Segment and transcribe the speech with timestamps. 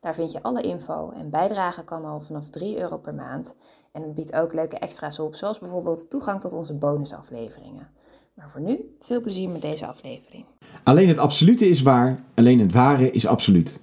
[0.00, 3.54] Daar vind je alle info en bijdragen kan al vanaf 3 euro per maand.
[3.92, 7.88] En het biedt ook leuke extra's op, zoals bijvoorbeeld toegang tot onze bonusafleveringen.
[8.34, 10.44] Maar voor nu, veel plezier met deze aflevering.
[10.84, 13.80] Alleen het absolute is waar, alleen het ware is absoluut.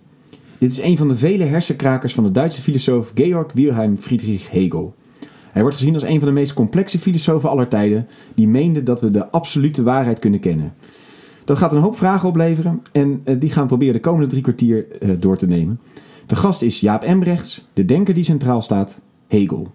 [0.59, 4.93] Dit is een van de vele hersenkrakers van de Duitse filosoof Georg Wilhelm Friedrich Hegel.
[5.51, 9.01] Hij wordt gezien als een van de meest complexe filosofen aller tijden, die meende dat
[9.01, 10.73] we de absolute waarheid kunnen kennen.
[11.45, 14.41] Dat gaat een hoop vragen opleveren en eh, die gaan we proberen de komende drie
[14.41, 15.79] kwartier eh, door te nemen.
[16.27, 19.67] De gast is Jaap Embrechts, de denker die centraal staat, Hegel.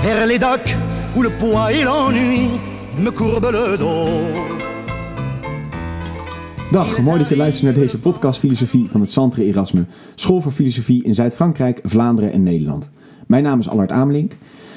[0.00, 0.76] Vers les docks
[1.16, 2.50] où le poids et l'ennui
[2.98, 4.40] me le dos.
[6.70, 10.52] Dag, mooi dat je luistert naar deze podcast Filosofie van het Centre Erasme, School voor
[10.52, 12.90] Filosofie in Zuid-Frankrijk, Vlaanderen en Nederland.
[13.26, 14.32] Mijn naam is Allard Amelink.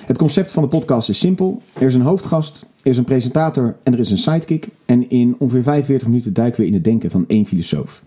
[0.06, 1.62] Het concept van de podcast is simpel.
[1.80, 4.68] Er is een hoofdgast, er is een presentator en er is een sidekick.
[4.86, 8.04] En in ongeveer 45 minuten duiken we in het denken van één filosoof.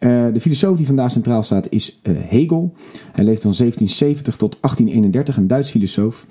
[0.00, 2.72] Uh, de filosoof die vandaag centraal staat is uh, Hegel.
[3.12, 6.26] Hij leeft van 1770 tot 1831, een Duits filosoof.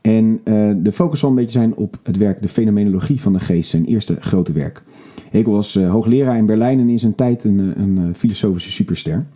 [0.00, 3.40] En uh, de focus zal een beetje zijn op het werk De Fenomenologie van de
[3.40, 4.82] Geest, zijn eerste grote werk.
[5.30, 9.26] Hegel was hoogleraar in Berlijn en in zijn tijd een, een filosofische superster.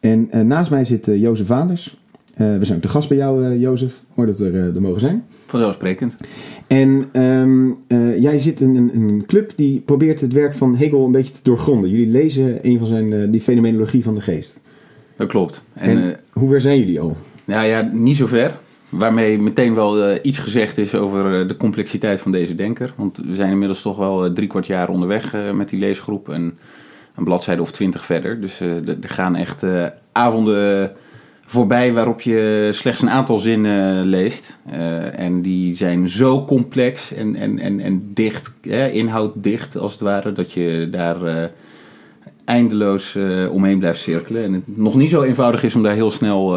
[0.00, 1.96] En naast mij zit Jozef Vaanders.
[2.38, 4.02] We zijn ook de gast bij jou, Jozef.
[4.14, 5.24] Mooi dat we er, er mogen zijn.
[5.46, 6.16] Vanzelfsprekend.
[6.66, 11.04] En um, uh, jij zit in een, een, club die probeert het werk van Hegel
[11.04, 11.90] een beetje te doorgronden.
[11.90, 14.60] Jullie lezen een van zijn, die fenomenologie van de geest.
[15.16, 15.62] Dat klopt.
[15.72, 17.16] En, en hoe ver zijn jullie al?
[17.44, 18.58] Nou ja, niet zo ver.
[18.88, 22.92] Waarmee meteen wel iets gezegd is over de complexiteit van deze denker.
[22.96, 26.28] Want we zijn inmiddels toch wel drie kwart jaar onderweg met die leesgroep.
[26.28, 26.58] En
[27.16, 28.40] een bladzijde of twintig verder.
[28.40, 29.64] Dus er gaan echt
[30.12, 30.92] avonden
[31.50, 34.58] voorbij waarop je slechts een aantal zinnen leest.
[34.72, 40.00] Uh, en die zijn zo complex en, en, en, en dicht, eh, inhouddicht als het
[40.00, 41.44] ware, dat je daar uh,
[42.44, 43.18] eindeloos
[43.50, 44.44] omheen blijft cirkelen.
[44.44, 46.56] En het nog niet zo eenvoudig is om daar heel snel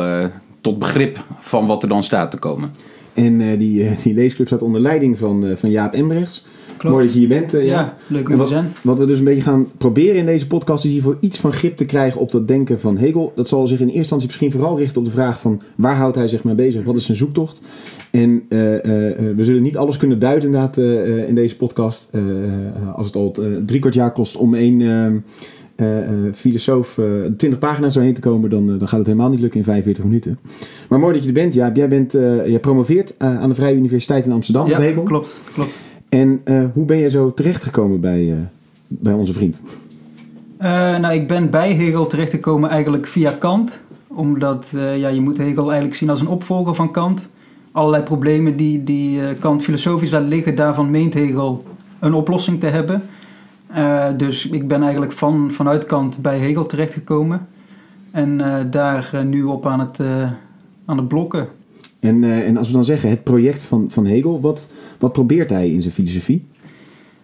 [0.62, 2.72] tot begrip van wat er dan staat te komen.
[3.14, 6.46] En die, die leesclub staat onder leiding van, van Jaap Embrechts.
[6.82, 6.96] Klopt.
[6.96, 7.56] Mooi dat je hier bent.
[7.56, 8.74] Uh, ja, ja, leuk om te zijn.
[8.82, 11.78] Wat we dus een beetje gaan proberen in deze podcast is hiervoor iets van grip
[11.78, 13.32] te krijgen op dat denken van Hegel.
[13.36, 16.16] Dat zal zich in eerste instantie misschien vooral richten op de vraag van waar houdt
[16.16, 16.84] hij zich mee bezig?
[16.84, 17.62] Wat is zijn zoektocht?
[18.12, 18.80] En uh, uh,
[19.36, 20.78] we zullen niet alles kunnen duiden inderdaad
[21.28, 22.10] in deze podcast.
[22.96, 25.24] als het al drie kwart jaar kost om één
[26.34, 27.00] filosoof
[27.38, 30.40] 20 pagina's doorheen te komen, dan, dan gaat het helemaal niet lukken in 45 minuten.
[30.90, 31.54] Maar mooi dat je er bent.
[31.54, 32.12] Ja, jij, bent,
[32.46, 34.68] jij promoveert aan de Vrije Universiteit in Amsterdam.
[34.68, 35.38] Ja, klopt.
[35.54, 35.82] klopt.
[36.12, 38.36] En uh, hoe ben je zo terechtgekomen bij, uh,
[38.88, 39.62] bij onze vriend?
[40.62, 40.68] Uh,
[40.98, 43.80] nou, ik ben bij Hegel terechtgekomen eigenlijk via Kant.
[44.08, 47.28] Omdat ja, je moet Hegel eigenlijk zien als een opvolger van Kant.
[47.72, 51.64] Allerlei problemen die, die Kant filosofisch laat liggen, daarvan meent Hegel
[52.00, 53.02] een oplossing te hebben.
[54.18, 57.48] dus ik ben eigenlijk van, vanuit Kant bij Hegel terechtgekomen.
[58.12, 60.00] En daar nu op aan het,
[60.86, 61.48] aan het blokken.
[62.02, 64.70] En, uh, en als we dan zeggen het project van, van Hegel, wat,
[65.00, 66.48] wat probeert hij in zijn filosofie?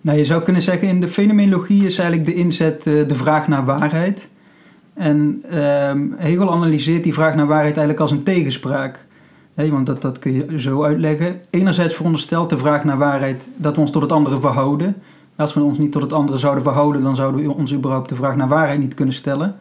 [0.02, 3.48] Nou, je zou kunnen zeggen in de fenomenologie is eigenlijk de inzet uh, de vraag
[3.48, 4.30] naar waarheid.
[4.94, 9.06] En uh, Hegel analyseert die vraag naar waarheid eigenlijk als een tegenspraak.
[9.54, 11.40] Want dat, dat kun je zo uitleggen.
[11.50, 14.96] Enerzijds veronderstelt de vraag naar waarheid dat we ons tot het andere verhouden.
[15.36, 18.16] Als we ons niet tot het andere zouden verhouden, dan zouden we ons überhaupt de
[18.16, 19.56] vraag naar waarheid niet kunnen stellen.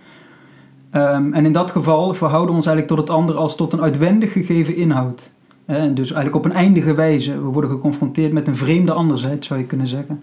[0.92, 3.82] Um, en in dat geval verhouden we ons eigenlijk tot het ander als tot een
[3.82, 5.30] uitwendig gegeven inhoud.
[5.66, 7.32] En dus eigenlijk op een eindige wijze.
[7.32, 10.22] We worden geconfronteerd met een vreemde anderzijds, zou je kunnen zeggen.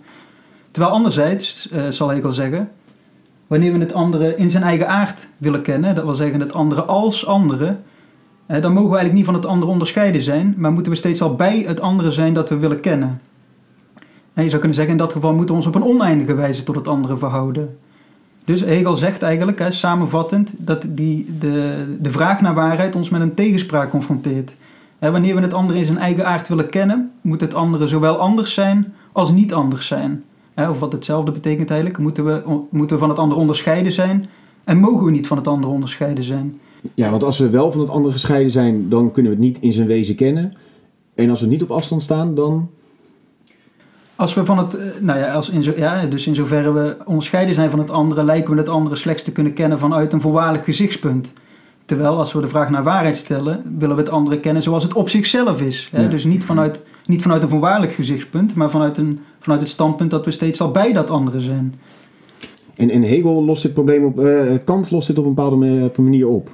[0.72, 2.70] Terwijl anderzijds, uh, zal Hegel zeggen,
[3.48, 6.84] wanneer we het andere in zijn eigen aard willen kennen, dat wil zeggen het andere
[6.84, 7.78] als andere,
[8.48, 11.36] dan mogen we eigenlijk niet van het andere onderscheiden zijn, maar moeten we steeds al
[11.36, 13.22] bij het andere zijn dat we willen kennen.
[14.34, 16.64] En je zou kunnen zeggen, in dat geval moeten we ons op een oneindige wijze
[16.64, 17.78] tot het andere verhouden.
[18.46, 23.22] Dus Hegel zegt eigenlijk, hè, samenvattend, dat die, de, de vraag naar waarheid ons met
[23.22, 24.56] een tegenspraak confronteert.
[25.00, 28.18] Hè, wanneer we het andere in zijn eigen aard willen kennen, moet het andere zowel
[28.18, 30.24] anders zijn als niet anders zijn.
[30.54, 34.26] Hè, of wat hetzelfde betekent eigenlijk, moeten we, moeten we van het andere onderscheiden zijn
[34.64, 36.60] en mogen we niet van het andere onderscheiden zijn.
[36.94, 39.60] Ja, want als we wel van het andere gescheiden zijn, dan kunnen we het niet
[39.62, 40.54] in zijn wezen kennen.
[41.16, 42.70] En als we niet op afstand staan, dan
[44.16, 46.98] Als we van het, eh, nou ja, als in zo, ja, dus in zoverre we
[47.06, 50.22] onderscheiden zijn van het andere, lijken we het andere slechts te kunnen kennen vanuit een
[50.22, 51.34] voorwaardelijk gezichtspunt.
[51.86, 54.94] Terwijl als we de vraag naar waarheid stellen, willen we het andere kennen zoals het
[54.94, 55.90] op zichzelf is.
[55.92, 56.02] Hè?
[56.02, 56.08] Ja.
[56.08, 60.26] Dus niet vanuit, niet vanuit een voorwaardelijk gezichtspunt, maar vanuit, een, vanuit het standpunt dat
[60.26, 61.76] we steeds al bij dat andere zijn.
[62.76, 65.90] En, en Hegel lost dit probleem op, eh, Kant lost dit op een bepaalde ma-
[65.98, 66.50] manier op.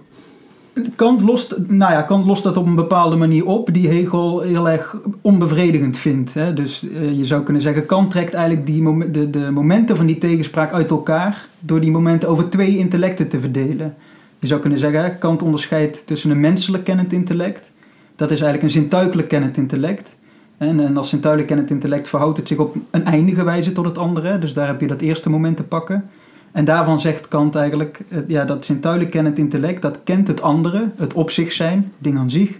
[0.96, 4.70] Kant lost, nou ja, Kant lost dat op een bepaalde manier op die Hegel heel
[4.70, 6.34] erg onbevredigend vindt.
[6.34, 6.54] Hè?
[6.54, 10.18] Dus eh, je zou kunnen zeggen, Kant trekt eigenlijk die de, de momenten van die
[10.18, 13.96] tegenspraak uit elkaar door die momenten over twee intellecten te verdelen.
[14.40, 17.72] Je zou kunnen zeggen, Kant onderscheidt tussen een menselijk kennend intellect,
[18.16, 20.18] dat is eigenlijk een zintuigelijk kennend intellect.
[20.58, 23.98] En, en als zintuigelijk kennend intellect verhoudt het zich op een eindige wijze tot het
[23.98, 26.10] andere, dus daar heb je dat eerste moment te pakken.
[26.52, 30.92] En daarvan zegt Kant eigenlijk, eh, ja, dat zintuigelijk kennend intellect, dat kent het andere,
[30.98, 32.60] het op zich zijn, ding aan zich,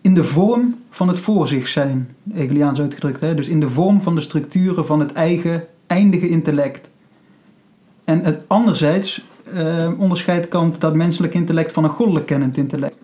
[0.00, 3.20] in de vorm van het voor zich zijn, Hegeliaans uitgedrukt.
[3.20, 3.34] Hè?
[3.34, 6.88] Dus in de vorm van de structuren van het eigen eindige intellect.
[8.04, 9.24] En het, anderzijds
[9.54, 12.98] eh, onderscheidt Kant dat menselijk intellect van een goddelijk kennend intellect.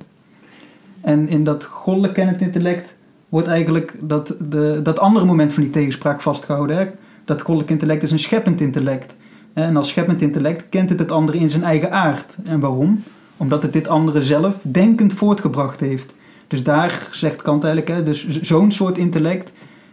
[1.01, 2.95] En in dat goddelijk kennend intellect
[3.29, 6.77] wordt eigenlijk dat, de, dat andere moment van die tegenspraak vastgehouden.
[6.77, 6.87] Hè?
[7.25, 9.17] Dat goddelijk intellect is een scheppend intellect.
[9.57, 12.37] En als scheppend intellect kent het het andere in zijn eigen aard.
[12.45, 13.03] En waarom?
[13.37, 16.15] Omdat het dit andere zelf denkend voortgebracht heeft.
[16.49, 19.53] Dus daar zegt Kant eigenlijk, hè, dus zo'n soort intellect,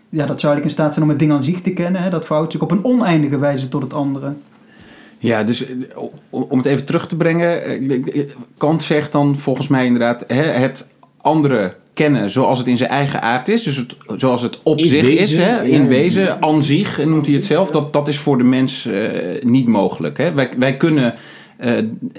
[0.10, 2.02] ja, dat zou eigenlijk in staat zijn om het ding aan zich te kennen.
[2.02, 4.34] Hè, dat verhoudt zich op een oneindige wijze tot het andere.
[5.18, 5.76] Ja, dus eh,
[6.30, 7.64] om om het even terug te brengen.
[8.14, 12.90] eh, Kant zegt dan volgens mij inderdaad hè, het andere kennen zoals het in zijn
[12.90, 13.64] eigen aard is.
[13.64, 15.38] Dus het, zoals het op In zich wezen, is.
[15.38, 15.88] Hè, in ja.
[15.88, 17.72] wezen, aan zich noemt hij het zelf.
[17.72, 20.18] Dat, dat is voor de mens eh, niet mogelijk.
[20.18, 20.34] Hè.
[20.34, 21.16] Wij, wij kunnen
[21.58, 21.72] eh,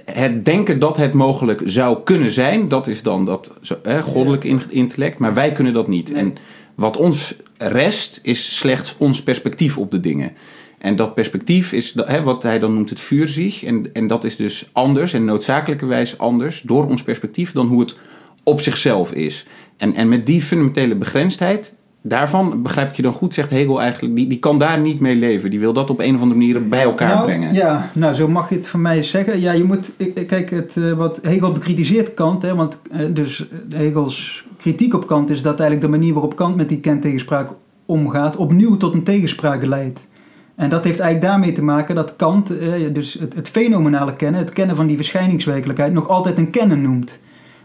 [0.05, 2.69] het denken dat het mogelijk zou kunnen zijn.
[2.69, 5.19] Dat is dan dat hè, goddelijk in- intellect.
[5.19, 6.13] Maar wij kunnen dat niet.
[6.13, 6.35] En
[6.75, 10.33] wat ons rest is slechts ons perspectief op de dingen.
[10.79, 13.63] En dat perspectief is hè, wat hij dan noemt het vuurzicht.
[13.63, 17.97] En, en dat is dus anders en noodzakelijkerwijs anders door ons perspectief dan hoe het
[18.43, 19.47] op zichzelf is.
[19.77, 24.17] En, en met die fundamentele begrensdheid, daarvan begrijp ik je dan goed, zegt Hegel eigenlijk,
[24.17, 25.51] die, die kan daar niet mee leven.
[25.51, 27.55] Die wil dat op een of andere manier bij elkaar nou, brengen.
[27.55, 29.41] Ja, nou zo mag je het van mij zeggen.
[29.41, 29.93] Ja, je moet,
[30.27, 35.07] kijk, het, eh, wat Hegel bekritiseert Kant, hè, want eh, dus eh, Hegels kritiek op
[35.07, 37.51] Kant is dat eigenlijk de manier waarop Kant met die kentegenspraak
[37.87, 40.07] omgaat, opnieuw tot een tegenspraak leidt.
[40.55, 42.53] En dat heeft eigenlijk daarmee te maken dat Kant
[42.93, 47.19] dus het, het fenomenale kennen, het kennen van die verschijningswerkelijkheid, nog altijd een kennen noemt.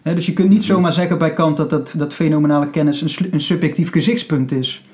[0.04, 3.42] Dus je kunt niet zomaar zeggen bij Kant dat dat, dat fenomenale kennis een, een
[3.42, 4.86] subjectief gezichtspunt is.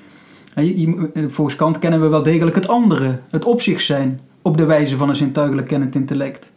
[0.54, 4.20] Je- je- eh, volgens Kant kennen we wel degelijk het andere, het op zich zijn,
[4.42, 6.52] op de wijze van een zintuigelijk kennend intellect.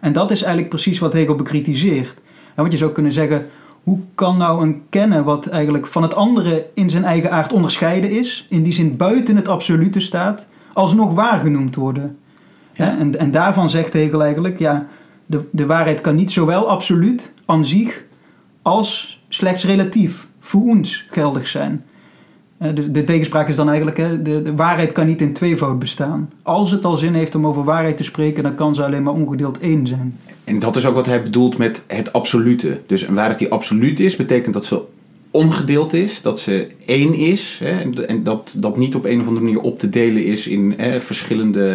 [0.00, 2.14] En dat is eigenlijk precies wat Hegel bekritiseert.
[2.54, 3.46] Want je zou kunnen zeggen,
[3.82, 8.10] hoe kan nou een kennen wat eigenlijk van het andere in zijn eigen aard onderscheiden
[8.10, 12.16] is, in die zin buiten het absolute staat, alsnog waar genoemd worden?
[12.98, 14.86] En, en daarvan zegt Hegel eigenlijk, ja,
[15.30, 18.04] de, de waarheid kan niet zowel absoluut, aan zich,
[18.62, 21.84] als slechts relatief, voor ons geldig zijn.
[22.58, 25.78] Eh, De, de tegenspraak is dan eigenlijk, hè, de, de waarheid kan niet in tweevoud
[25.78, 26.30] bestaan.
[26.42, 29.14] Als het al zin heeft om over waarheid te spreken, dan kan ze alleen maar
[29.14, 30.18] ongedeeld één zijn.
[30.44, 32.80] En dat is ook wat hij bedoelt met het absolute.
[32.86, 34.82] Dus een waarheid die absoluut is, betekent dat ze
[35.30, 37.60] ongedeeld is, dat ze één is.
[37.64, 40.74] Hè, en, dat dat niet op een of andere manier op te delen is in
[40.76, 41.68] hè, verschillende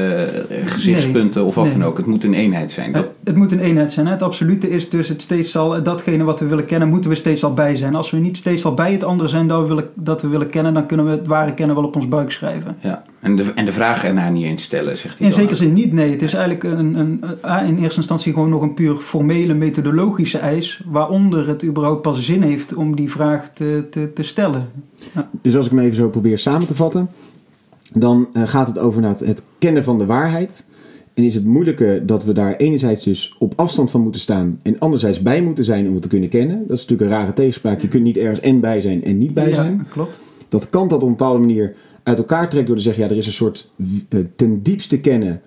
[0.49, 1.73] eh, gezichtspunten of wat nee.
[1.77, 1.97] dan ook.
[1.97, 2.91] Het moet een eenheid zijn.
[2.91, 4.05] Dat, Het, het moet een eenheid zijn.
[4.05, 4.11] Hè?
[4.11, 7.43] Het absolute is dus het steeds al, datgene wat we willen kennen, moeten we steeds
[7.43, 7.95] al bij zijn.
[7.95, 10.49] Als we niet steeds al bij het andere zijn dat we willen, dat we willen
[10.49, 12.77] kennen, dan kunnen we het ware kennen wel op ons buik schrijven.
[12.81, 13.03] ja.
[13.21, 15.91] en, de, en de vraag ernaar niet eens stellen, zegt hij In zekere zin niet,
[15.93, 16.11] nee.
[16.11, 20.37] Het is eigenlijk een, een, een- in eerste instantie gewoon nog een puur formele methodologische
[20.37, 24.67] eis, waaronder het überhaupt pas zin heeft om die vraag te, te, te stellen.
[25.41, 27.09] Dus als ik hem even zo probeer samen te vatten,
[27.93, 30.65] dan eh, gaat het over inderdaad het kennen van de waarheid.
[31.13, 34.79] En is het moeilijke dat we daar enerzijds dus op afstand van moeten staan en
[34.79, 36.67] anderzijds bij moeten zijn om het te kunnen kennen.
[36.67, 37.81] Dat is natuurlijk een rare tegenspraak.
[37.81, 39.87] Je kunt niet ergens en bij zijn en niet bij Ja, zijn.
[39.89, 40.19] klopt.
[40.47, 43.17] Dat Kant dat op een bepaalde manier uit elkaar trekt door te zeggen, ja, er
[43.17, 43.71] is een soort
[44.09, 45.41] eh, ten diepste kennen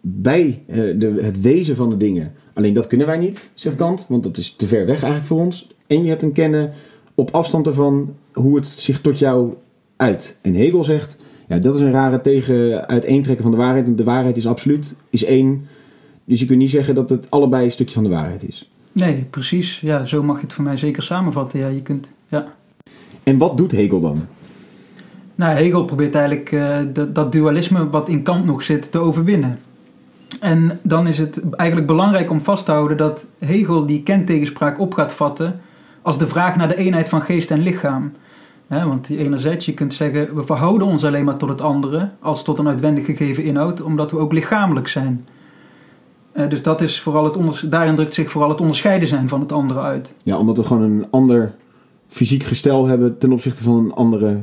[0.00, 2.32] bij eh, de, het wezen van de dingen.
[2.54, 5.40] Alleen dat kunnen wij niet, zegt Kant, want dat is te ver weg eigenlijk voor
[5.40, 5.74] ons.
[5.86, 6.72] En je hebt een kennen
[7.20, 9.54] op afstand ervan hoe het zich tot jou
[9.96, 10.38] uit.
[10.42, 13.86] En Hegel zegt, ja, dat is een rare tegen uiteentrekken van de waarheid.
[13.86, 15.66] En de waarheid is absoluut, is één.
[16.24, 18.70] Dus je kunt niet zeggen dat het allebei een stukje van de waarheid is.
[18.92, 19.80] Nee, precies.
[19.80, 21.58] Ja, zo mag je het voor mij zeker samenvatten.
[21.58, 22.54] Ja, je kunt, ja.
[23.22, 24.26] En wat doet Hegel dan?
[25.34, 29.58] Nou, Hegel probeert eigenlijk eh, dat, dat dualisme wat in Kant nog zit te overwinnen.
[30.40, 34.94] En dan is het eigenlijk belangrijk om vast te houden dat Hegel die kentegenspraak op
[34.94, 35.60] gaat vatten
[36.02, 38.12] als de vraag naar de eenheid van geest en lichaam.
[38.66, 42.10] Hè, want die enerzijds, je kunt zeggen, we verhouden ons alleen maar tot het andere
[42.20, 45.26] als tot een uitwendig gegeven inhoud, omdat we ook lichamelijk zijn.
[46.32, 49.52] Eh, dus dat is vooral het daarin drukt zich vooral het onderscheiden zijn van het
[49.52, 50.14] andere uit.
[50.22, 51.54] Ja, omdat we gewoon een ander
[52.08, 54.40] fysiek gestel hebben ten opzichte van een andere,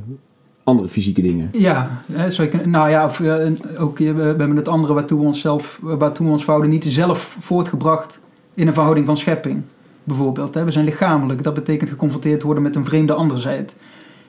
[0.64, 1.50] andere fysieke dingen.
[1.52, 5.26] Ja, hè, je nou ja, of, eh, ook, eh, we hebben het andere waartoe we
[5.26, 8.20] onszelf, waartoe we ons verhouden niet zelf voortgebracht
[8.54, 9.64] in een verhouding van schepping.
[10.08, 10.64] Bijvoorbeeld, hè.
[10.64, 13.74] we zijn lichamelijk, dat betekent geconfronteerd worden met een vreemde anderzijds.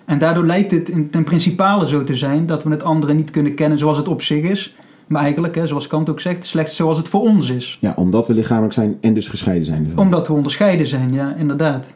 [0.04, 3.30] En daardoor lijkt het in, ten principale zo te zijn dat we het andere niet
[3.30, 4.76] kunnen kennen zoals het op zich is.
[5.06, 7.78] Maar eigenlijk, hè, zoals Kant ook zegt, slechts zoals het voor ons is.
[7.80, 9.84] Ja, omdat we lichamelijk zijn en dus gescheiden zijn.
[9.84, 10.04] ervan.
[10.04, 11.94] Omdat we onderscheiden zijn, ja, inderdaad.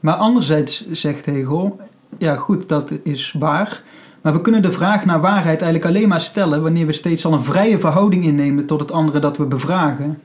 [0.00, 1.80] Maar anderzijds zegt Hegel,
[2.18, 3.82] ja goed, dat is waar.
[4.22, 7.32] Maar we kunnen de vraag naar waarheid eigenlijk alleen maar stellen wanneer we steeds al
[7.32, 10.18] een vrije verhouding innemen tot het andere dat we bevragen.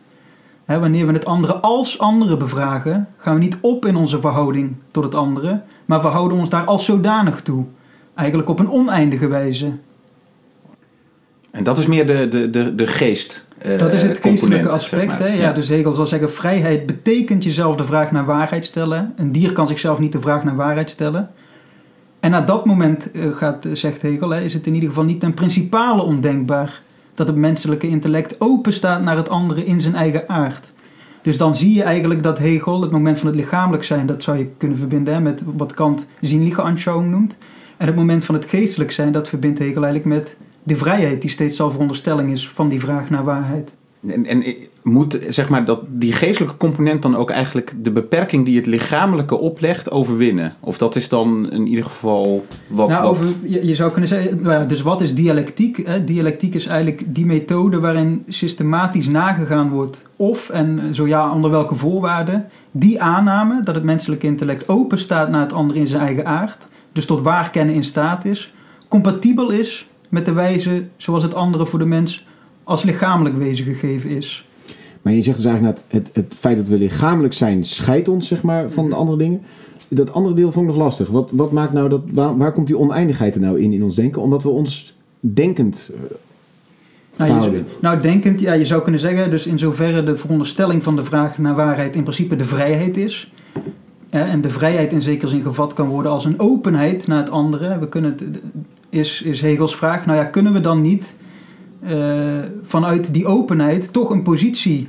[0.65, 4.75] Hè, wanneer we het andere als andere bevragen, gaan we niet op in onze verhouding
[4.91, 7.65] tot het andere, maar we houden ons daar als zodanig toe.
[8.15, 9.71] Eigenlijk op een oneindige wijze.
[11.51, 13.47] En dat is meer de, de, de, de geest.
[13.57, 15.07] eh, Dat is het geestelijke zeg aspect.
[15.07, 15.19] maar.
[15.19, 15.27] hè?
[15.27, 19.13] Ja, Dus Hegel zal zeggen, vrijheid betekent jezelf de vraag naar waarheid stellen.
[19.15, 21.29] Een dier kan zichzelf niet de vraag naar waarheid stellen.
[22.19, 25.19] En na dat moment, eh, gaat, zegt Hegel, hè, is het in ieder geval niet
[25.19, 26.81] ten principale ondenkbaar...
[27.15, 30.71] dat het menselijke intellect open staat naar het andere in zijn eigen aard.
[31.21, 34.05] Dus dan zie je eigenlijk dat Hegel, het moment van het lichamelijk zijn...
[34.05, 37.37] dat zou je kunnen verbinden met wat Kant zienliche Anschauung noemt.
[37.77, 41.21] En het moment van het geestelijk zijn, dat verbindt Hegel eigenlijk met de vrijheid...
[41.21, 43.75] die steeds al veronderstelling is van die vraag naar waarheid.
[44.07, 44.43] En, en
[44.83, 49.35] moet zeg maar dat die geestelijke component dan ook eigenlijk de beperking die het lichamelijke
[49.35, 50.55] oplegt overwinnen?
[50.59, 52.87] Of dat is dan in ieder geval wat.
[52.87, 55.85] nou, wat over, je, je zou kunnen zeggen, nou dus wat is dialectiek?
[55.85, 56.03] Hè?
[56.03, 61.75] Dialectiek is eigenlijk die methode waarin systematisch nagegaan wordt of, en zo ja, onder welke
[61.75, 66.25] voorwaarden, die aanname dat het menselijke intellect open staat naar het andere in zijn eigen
[66.25, 68.53] aard, dus tot waarkennen in staat is,
[68.87, 72.25] compatibel is met de wijze zoals het andere voor de mens
[72.63, 74.45] als lichamelijk wezen gegeven is.
[75.03, 78.27] Maar je zegt dus eigenlijk dat het, het feit dat we lichamelijk zijn scheidt ons
[78.27, 79.41] zeg maar, van de andere dingen.
[79.87, 81.07] Dat andere deel vond ik nog lastig.
[81.07, 83.95] Wat, wat maakt nou dat, waar, waar komt die oneindigheid er nou in in ons
[83.95, 84.21] denken?
[84.21, 85.89] Omdat we ons denkend
[87.17, 90.83] eh, Nou, je, nou, denkend, ja, je zou kunnen zeggen, dus in zoverre de veronderstelling
[90.83, 93.31] van de vraag naar waarheid in principe de vrijheid is.
[94.09, 97.29] Hè, en de vrijheid in zekere zin gevat kan worden als een openheid naar het
[97.29, 97.79] andere.
[97.79, 98.23] We kunnen het,
[98.89, 101.15] is, is Hegels vraag, nou ja, kunnen we dan niet
[102.63, 104.87] vanuit die openheid toch een positie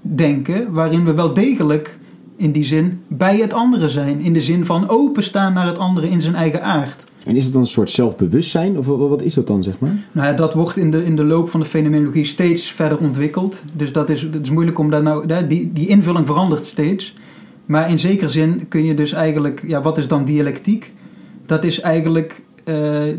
[0.00, 1.98] denken waarin we wel degelijk
[2.36, 4.20] in die zin bij het andere zijn.
[4.20, 7.04] In de zin van openstaan naar het andere in zijn eigen aard.
[7.24, 8.78] En is het dan een soort zelfbewustzijn?
[8.78, 9.96] Of wat is dat dan, zeg maar?
[10.12, 13.62] Nou ja, dat wordt in de, in de loop van de fenomenologie steeds verder ontwikkeld.
[13.72, 15.46] Dus dat is, het is moeilijk om daar nou...
[15.48, 17.14] Die, die invulling verandert steeds.
[17.66, 19.64] Maar in zekere zin kun je dus eigenlijk...
[19.66, 20.92] Ja, wat is dan dialectiek?
[21.46, 22.51] Dat is eigenlijk eh,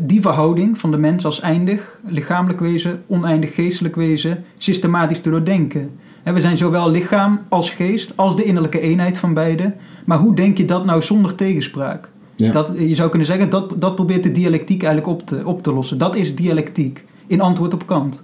[0.00, 5.90] die verhouding van de mens als eindig, lichamelijk wezen, oneindig geestelijk wezen, systematisch te doordenken.
[6.22, 9.72] We zijn zowel lichaam als geest, als de innerlijke eenheid van beide.
[10.06, 12.10] Maar hoe denk je dat nou zonder tegenspraak?
[12.36, 12.52] Ja.
[12.52, 15.72] Dat, je zou kunnen zeggen, dat, dat probeert de dialectiek eigenlijk op te, op te
[15.72, 15.98] lossen.
[15.98, 18.20] Dat is dialectiek, in antwoord op Kant.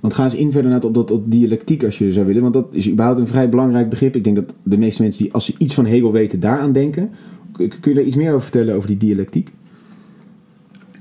[0.00, 2.42] Want ga eens in verder naar op dat op dialectiek als je zou willen.
[2.42, 4.16] Want dat is überhaupt een vrij belangrijk begrip.
[4.16, 7.10] Ik denk dat de meeste mensen die als ze iets van Hegel weten daaraan denken.
[7.52, 9.50] Kun je daar iets meer over vertellen over die dialectiek?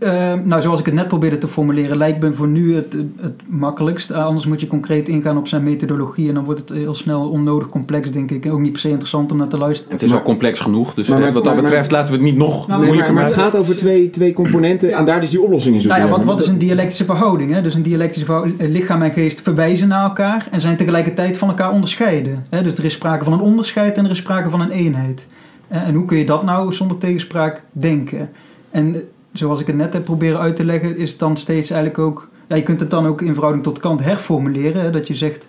[0.01, 3.41] Eh, nou, zoals ik het net probeerde te formuleren, lijkt me voor nu het, het
[3.48, 4.12] makkelijkst.
[4.12, 7.29] Eh, anders moet je concreet ingaan op zijn methodologie en dan wordt het heel snel
[7.29, 8.46] onnodig complex, denk ik.
[8.46, 9.93] En ook niet per se interessant om naar te luisteren.
[9.93, 12.13] Het is al complex genoeg, dus Maar- eh, maar- wat dat maar- betreft laten we
[12.13, 13.51] het niet nog Nou, moeilijker maar, maar het maken.
[13.51, 16.00] gaat over twee, twee componenten en daar is die oplossing in zoeken.
[16.00, 17.51] Nou ja, wat, wat is een dialectische verhouding?
[17.51, 17.62] Hè?
[17.62, 21.48] Dus een dialectische verhouding, eh, lichaam en geest verwijzen naar elkaar en zijn tegelijkertijd van
[21.48, 22.46] elkaar onderscheiden.
[22.50, 22.63] Hè?
[22.63, 25.27] Dus er is sprake van een onderscheid en er is sprake van een eenheid.
[25.67, 28.29] En hoe kun je dat nou zonder tegenspraak denken?
[28.72, 28.96] En
[29.34, 32.30] zoals ik het net heb proberen uit te leggen, is het dan steeds eigenlijk ook...
[32.48, 34.92] Ja, je kunt het dan ook in verhouding tot Kant herformuleren.
[34.92, 35.48] Dat je zegt,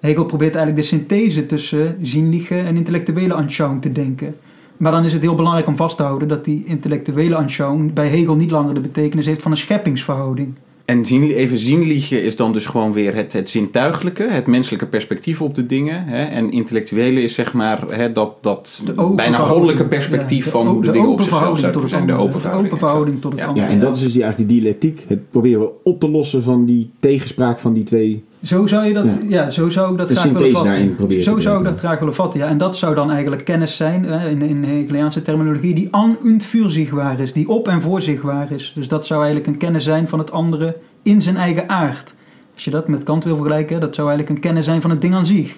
[0.00, 4.36] Hegel probeert eigenlijk de synthese tussen zienliche en intellectuele Anschauung te denken.
[4.76, 8.08] Maar dan is het heel belangrijk om vast te houden dat die intellectuele Anschauung bij
[8.08, 10.54] Hegel niet langer de betekenis heeft van een scheppingsverhouding.
[10.90, 15.42] En zien, even zienliche is dan dus gewoon weer het, het zintuigelijke, het menselijke perspectief
[15.42, 16.04] op de dingen.
[16.04, 16.24] Hè?
[16.24, 18.82] En intellectuele is zeg maar hè, dat, dat
[19.16, 22.06] bijna goddelijke perspectief Ja, van hoe de, dingen op zichzelf zouden zijn.
[22.06, 22.66] De open De verhouding.
[22.72, 23.46] open verhouding tot het Ja.
[23.46, 23.66] andere.
[23.66, 25.04] Ja, en dat is dus die, eigenlijk die dialectiek.
[25.08, 28.24] Het proberen we op te lossen van die tegenspraak van die twee.
[28.42, 29.18] Zo zou je dat, Ja.
[29.28, 29.50] ja.
[29.50, 31.22] zo zou ik dat De graag willen vatten.
[31.22, 32.46] Zo zou ik dat graag willen vatten, ja.
[32.46, 36.42] En dat zou dan eigenlijk kennis zijn, hè, in, in Hegeliaanse terminologie, die an und
[36.44, 38.72] für zich waar is, die op en voor zich waar is.
[38.74, 42.14] Dus dat zou eigenlijk een kennis zijn van het andere in zijn eigen aard.
[42.54, 45.00] Als je dat met Kant wil vergelijken, dat zou eigenlijk een kennis zijn van het
[45.00, 45.56] ding aan zich.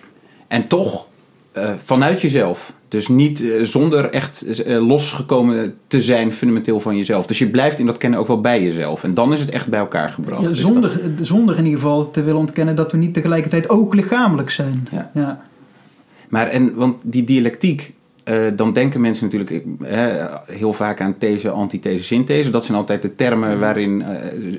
[0.48, 1.06] En toch
[1.52, 2.72] eh, vanuit jezelf.
[2.88, 7.26] Dus niet eh, zonder echt eh, losgekomen te zijn fundamenteel van jezelf.
[7.26, 9.04] Dus je blijft in dat kennen ook wel bij jezelf.
[9.04, 10.42] En dan is het echt bij elkaar gebracht.
[10.42, 13.94] Ja, Dus zonder, zonder in ieder geval te willen ontkennen dat we niet tegelijkertijd ook
[13.94, 14.88] lichamelijk zijn.
[14.90, 15.10] Ja.
[15.14, 15.42] Ja.
[16.28, 17.92] Maar en, want die dialectiek,
[18.56, 19.64] dan denken mensen natuurlijk
[20.46, 22.50] heel vaak aan these, antithese, synthese.
[22.50, 24.04] Dat zijn altijd de termen waarin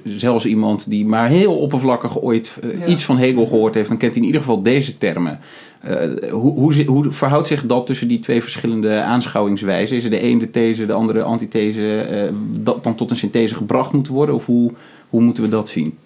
[0.06, 2.86] zelfs iemand die maar heel oppervlakkig ooit Ja.
[2.86, 5.40] iets van Hegel gehoord heeft, dan kent hij in ieder geval deze termen.
[5.84, 9.98] Eh, hoe, hoe, hoe verhoudt zich dat tussen die twee verschillende aanschouwingswijzen?
[9.98, 13.56] Is er de een de these, de andere antithese, eh, dat dan tot een synthese
[13.56, 14.36] gebracht moet worden?
[14.36, 14.72] Of hoe,
[15.10, 15.98] hoe moeten we dat zien?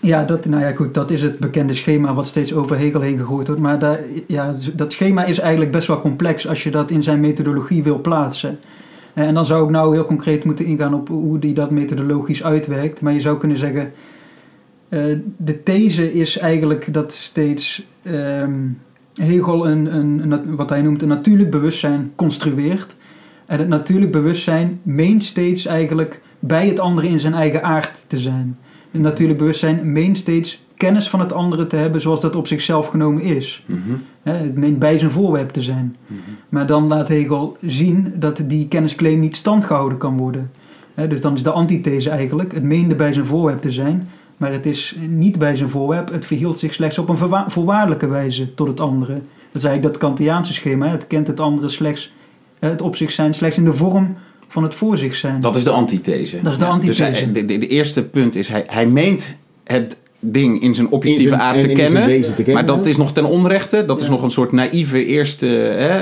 [0.00, 3.18] Ja, dat, nou ja, goed, dat is het bekende schema wat steeds over Hegel heen
[3.18, 3.62] gegooid wordt.
[3.62, 7.20] Maar daar, ja, dat schema is eigenlijk best wel complex als je dat in zijn
[7.20, 8.58] methodologie wil plaatsen.
[9.12, 12.44] Eh, En dan zou ik nou heel concreet moeten ingaan op hoe die dat methodologisch
[12.44, 13.00] uitwerkt.
[13.00, 13.92] Maar je zou kunnen zeggen,
[14.92, 18.52] eh, de these is eigenlijk dat steeds ehm,
[19.14, 22.96] Hegel een, een, wat hij noemt een natuurlijk bewustzijn construeert.
[23.46, 28.18] En het natuurlijk bewustzijn meent steeds eigenlijk bij het andere in zijn eigen aard te
[28.18, 28.58] zijn.
[28.92, 32.86] Een natuurlijk bewustzijn meent steeds kennis van het andere te hebben zoals dat op zichzelf
[32.86, 33.64] genomen is.
[34.22, 35.96] Hè, Het meent bij zijn voorwerp te zijn.
[36.48, 40.50] Maar dan laat Hegel zien dat die kennisclaim niet standgehouden kan worden.
[41.08, 44.08] Dus dan is de antithese eigenlijk, het meende bij zijn voorwerp te zijn,
[44.42, 47.16] maar het is niet bij zijn voorwerp, het verhield zich slechts op een
[47.50, 49.12] voorwaardelijke wijze tot het andere.
[49.14, 52.12] Dat is eigenlijk dat Kantiaanse schema, het kent het andere slechts,
[52.58, 54.16] hè, het op zich zijn slechts in de vorm
[54.48, 55.40] van het voor zich zijn.
[55.40, 56.40] Dat is de antithese.
[56.42, 57.04] Dat is de Ja, antithese.
[57.10, 60.88] Dus hij- de, de, de eerste punt is, hij, hij meent het ding in zijn
[60.88, 62.06] objectieve In zijn- aard te kennen.
[62.06, 63.84] wezen te kennen, maar dat is nog ten onrechte.
[63.84, 65.98] Dat is nog een soort naïeve eerste hè,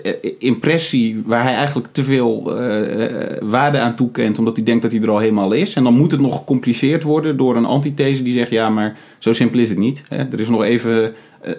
[0.00, 1.22] eh, impressie...
[1.24, 4.38] waar hij eigenlijk te veel eh, eh, waarde aan toekent...
[4.38, 5.74] omdat hij denkt dat hij er al helemaal is.
[5.74, 8.50] En dan moet het nog gecompliceerd worden door een antithese die zegt...
[8.50, 10.02] ja, maar zo simpel is het niet.
[10.08, 10.16] Hè.
[10.16, 11.12] Er is nog even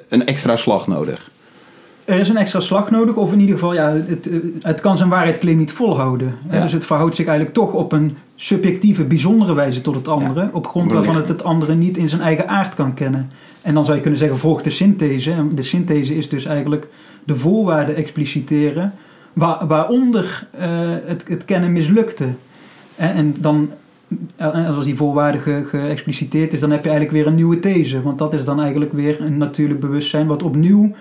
[0.09, 1.31] een extra slag nodig.
[2.05, 4.97] Er is een extra slag nodig, of in ieder geval, ja, het, eh, het kan
[4.97, 6.35] zijn waarheidclaim niet volhouden.
[6.51, 6.61] Ja.
[6.61, 10.67] Dus het verhoudt zich eigenlijk toch op een subjectieve, bijzondere wijze tot het andere, op
[10.67, 13.29] grond waarvan het het andere niet in zijn eigen aard kan kennen.
[13.61, 15.31] En dan zou je kunnen zeggen, volgt de synthese.
[15.31, 16.87] En de synthese is dus eigenlijk
[17.23, 18.93] de voorwaarden expliciteren,
[19.33, 20.67] wa- waaronder eh,
[21.05, 22.25] het, het kennen mislukte.
[22.95, 23.69] En, en dan,
[24.35, 28.01] en als die voorwaarde ge- geëxpliciteerd is, dan heb je eigenlijk weer een nieuwe these.
[28.01, 30.91] Want dat is dan eigenlijk weer een natuurlijk bewustzijn, wat opnieuw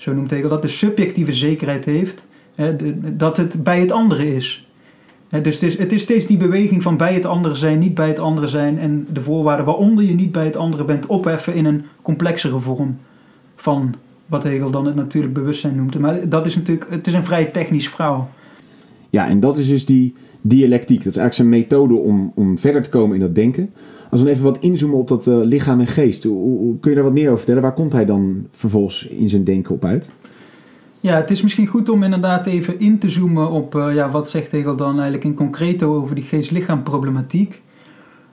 [0.00, 2.76] zo noemt Hegel dat, de subjectieve zekerheid heeft hè,
[3.16, 4.68] dat het bij het andere is.
[5.28, 7.94] Hè, dus het is, het is steeds die beweging van bij het andere zijn, niet
[7.94, 11.54] bij het andere zijn en de voorwaarden waaronder je niet bij het andere bent opheffen
[11.54, 12.98] in een complexere vorm
[13.56, 13.94] van
[14.26, 15.98] wat Hegel dan het natuurlijk bewustzijn noemt.
[15.98, 18.30] Maar dat is natuurlijk, het is een vrij technisch verhaal.
[19.10, 21.04] Ja, en dat is dus die dialectiek.
[21.04, 23.70] Dat is eigenlijk zijn methode om, om verder te komen in dat denken.
[24.10, 26.24] Als we even wat inzoomen op dat eh, lichaam en geest.
[26.24, 27.62] Hoe, hoe- kun je daar wat meer over vertellen?
[27.62, 30.12] Waar komt hij dan vervolgens in zijn denken op uit?
[31.00, 34.30] Ja, het is misschien goed om inderdaad even in te zoomen op eh, ja, wat
[34.30, 37.62] zegt Hegel dan eigenlijk in concreto over die geest-lichaam problematiek.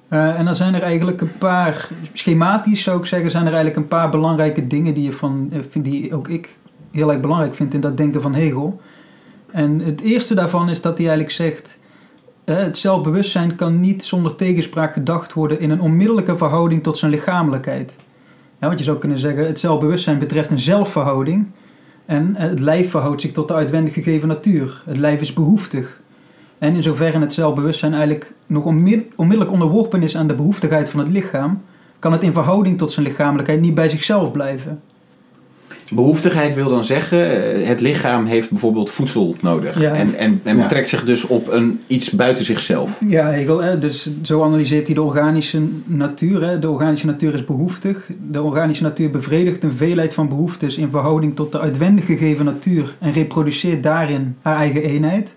[0.07, 3.81] Eh, en dan zijn er eigenlijk een paar, schematisch zou ik zeggen, zijn er eigenlijk
[3.81, 6.49] een paar belangrijke dingen die, je van, die ook ik
[6.91, 8.79] heel erg belangrijk vind in dat denken van Hegel.
[9.51, 11.77] En het eerste daarvan is dat hij eigenlijk zegt,
[12.55, 17.95] het zelfbewustzijn kan niet zonder tegenspraak gedacht worden in een onmiddellijke verhouding tot zijn lichamelijkheid.
[18.60, 21.51] Ja, want je zou kunnen zeggen, het zelfbewustzijn betreft een zelfverhouding.
[22.05, 24.83] En het lijf verhoudt zich tot de uitwendig gegeven natuur.
[24.86, 26.01] Het lijf is behoeftig.
[26.57, 30.99] En in zoverre het zelfbewustzijn eigenlijk nog onmid- onmiddellijk onderworpen is aan de behoeftigheid van
[30.99, 31.62] het lichaam,
[31.99, 34.81] kan het in verhouding tot zijn lichamelijkheid niet bij zichzelf blijven.
[35.93, 39.80] Behoeftigheid wil dan zeggen, eh, het lichaam heeft bijvoorbeeld voedsel nodig.
[39.80, 39.93] Ja.
[39.93, 40.62] En, en, en Ja.
[40.62, 43.00] betrekt zich dus op een, iets buiten zichzelf.
[43.08, 46.43] Ja, Hegel, hè, dus zo analyseert hij de organische natuur.
[46.43, 46.60] Hè.
[46.60, 48.10] De organische natuur is behoeftig.
[48.32, 52.95] De organische natuur bevredigt een veelheid van behoeftes in verhouding tot de uitwendig gegeven natuur
[53.00, 55.36] en reproduceert daarin haar eigen eenheid.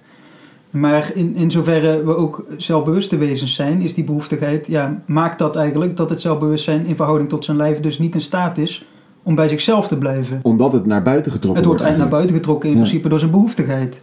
[0.70, 5.56] Maar in, in zoverre we ook zelfbewuste wezens zijn, is die behoeftigheid, ja, maakt dat
[5.56, 8.84] eigenlijk dat het zelfbewustzijn in verhouding tot zijn lijf dus niet in staat is
[9.22, 10.38] om bij zichzelf te blijven.
[10.42, 11.80] Omdat het naar buiten getrokken Het wordt wordt.
[11.82, 12.80] eigenlijk naar buiten getrokken in Ja.
[12.80, 14.00] principe door zijn behoeftigheid.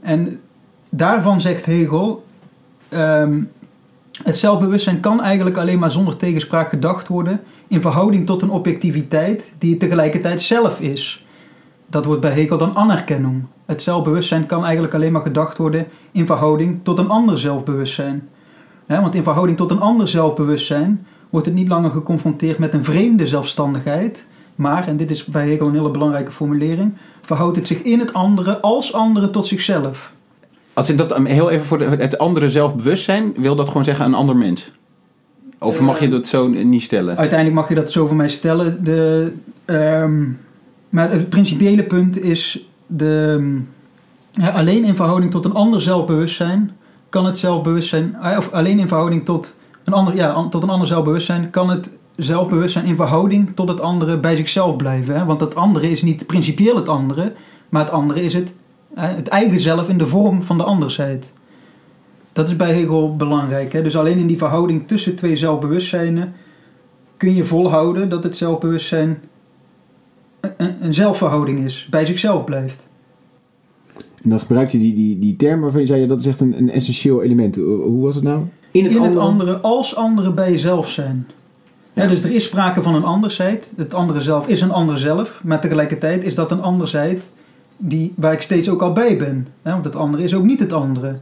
[0.00, 0.40] En
[0.90, 2.24] daarvan zegt Hegel,
[2.88, 3.42] ehm,
[4.22, 9.52] het zelfbewustzijn kan eigenlijk alleen maar zonder tegenspraak gedacht worden in verhouding tot een objectiviteit
[9.58, 11.24] die het tegelijkertijd zelf is.
[11.86, 13.44] Dat wordt bij Hegel dan anerkennung.
[13.66, 18.28] Het zelfbewustzijn kan eigenlijk alleen maar gedacht worden in verhouding tot een ander zelfbewustzijn.
[18.86, 23.26] Want in verhouding tot een ander zelfbewustzijn wordt het niet langer geconfronteerd met een vreemde
[23.26, 27.98] zelfstandigheid, maar, en dit is bij Hegel een hele belangrijke formulering, verhoudt het zich in
[27.98, 30.12] het andere als andere tot zichzelf.
[30.72, 34.04] Als ik dat um, heel even voor de, het andere zelfbewustzijn, wil dat gewoon zeggen
[34.04, 34.72] een ander mens?
[35.58, 37.16] Of mag je dat zo niet stellen?
[37.16, 38.84] Uiteindelijk mag je dat zo voor mij stellen.
[38.84, 39.32] De,
[39.64, 40.24] ehm,
[40.88, 43.60] Maar het principiële punt is de,
[44.30, 46.70] ja, alleen in verhouding tot een ander zelfbewustzijn
[47.08, 49.54] kan het zelfbewustzijn, eh, of alleen in verhouding tot
[49.86, 54.18] een ander, ja, tot een ander zelfbewustzijn kan het zelfbewustzijn in verhouding tot het andere
[54.20, 55.14] bij zichzelf blijven.
[55.16, 55.24] Hè?
[55.24, 57.32] Want het andere is niet principieel het andere,
[57.68, 58.54] maar het andere is het,
[58.94, 61.32] eh, het eigen zelf in de vorm van de andersheid.
[62.32, 63.72] Dat is bij Hegel belangrijk.
[63.72, 63.82] Hè?
[63.82, 66.32] Dus alleen in die verhouding tussen twee zelfbewustzijnen
[67.16, 69.18] kun je volhouden dat het zelfbewustzijn
[70.56, 72.88] een- zelfverhouding is, bij zichzelf blijft.
[74.22, 76.58] En dan gebruikt je die, die, die term waarvan je zei, dat is echt een,
[76.58, 77.56] een essentieel element.
[77.56, 78.42] Hoe was het nou?
[78.84, 81.26] In het andere als andere bij jezelf zijn.
[81.92, 82.08] Ja, Ja.
[82.08, 83.72] dus er is sprake van een andersheid.
[83.76, 85.40] Het andere zelf is een ander zelf.
[85.44, 87.30] Maar tegelijkertijd is dat een andersheid
[87.76, 89.48] die, waar ik steeds ook al bij ben.
[89.62, 91.16] Hè, want het andere is ook niet het andere.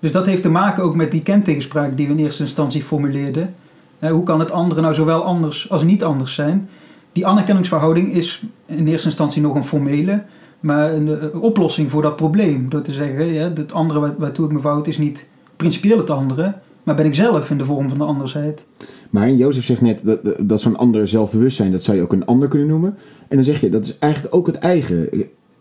[0.00, 3.54] Dus dat heeft te maken ook met die kentegenspraak die we in eerste instantie formuleerden.
[3.98, 6.68] Hè, hoe kan het andere nou zowel anders als niet anders zijn?
[7.12, 10.22] Die anerkenningsverhouding is in eerste instantie nog een formele,
[10.60, 12.68] maar een, eh, oplossing voor dat probleem.
[12.70, 16.10] Door te zeggen, ja, het andere waar- waartoe ik me fout is niet principieel het
[16.10, 18.64] andere, maar ben ik zelf in de vorm van de andersheid.
[19.10, 22.48] Maar Jozef zegt net dat, dat zo'n ander zelfbewustzijn, dat zou je ook een ander
[22.48, 22.96] kunnen noemen.
[23.28, 25.08] En dan zeg je, dat is eigenlijk ook het eigen.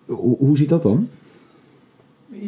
[0.06, 1.08] Hoe, hoe zit dat dan?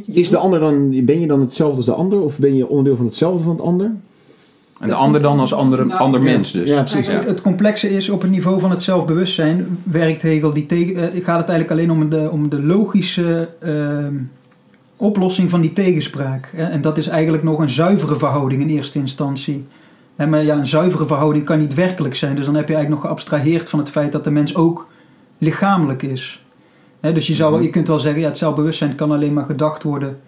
[0.06, 2.22] Is de ander dan, ben je dan hetzelfde als de ander?
[2.22, 3.92] Of ben je onderdeel van hetzelfde van het ander?
[4.80, 6.70] En de ander dan als andere, Nou, ander mens dus.
[6.70, 6.94] Ja, precies.
[6.94, 11.24] Eigenlijk het complexe is op het niveau van het zelfbewustzijn werkt Hegel die tegen, eh,
[11.24, 14.16] gaat het eigenlijk alleen om de, om de logische ehm,
[15.04, 16.52] oplossing van die tegenspraak.
[16.56, 16.64] Hè?
[16.64, 19.66] En dat is eigenlijk nog een zuivere verhouding in eerste instantie.
[20.16, 22.36] Hè, maar ja, een zuivere verhouding kan niet werkelijk zijn.
[22.36, 24.88] Dus dan heb je eigenlijk nog geabstraheerd van het feit dat de mens ook
[25.38, 26.46] lichamelijk is.
[27.00, 29.46] Hè, dus je, zou, wel- je kunt wel zeggen, ja, het zelfbewustzijn kan alleen maar
[29.46, 30.20] gedacht worden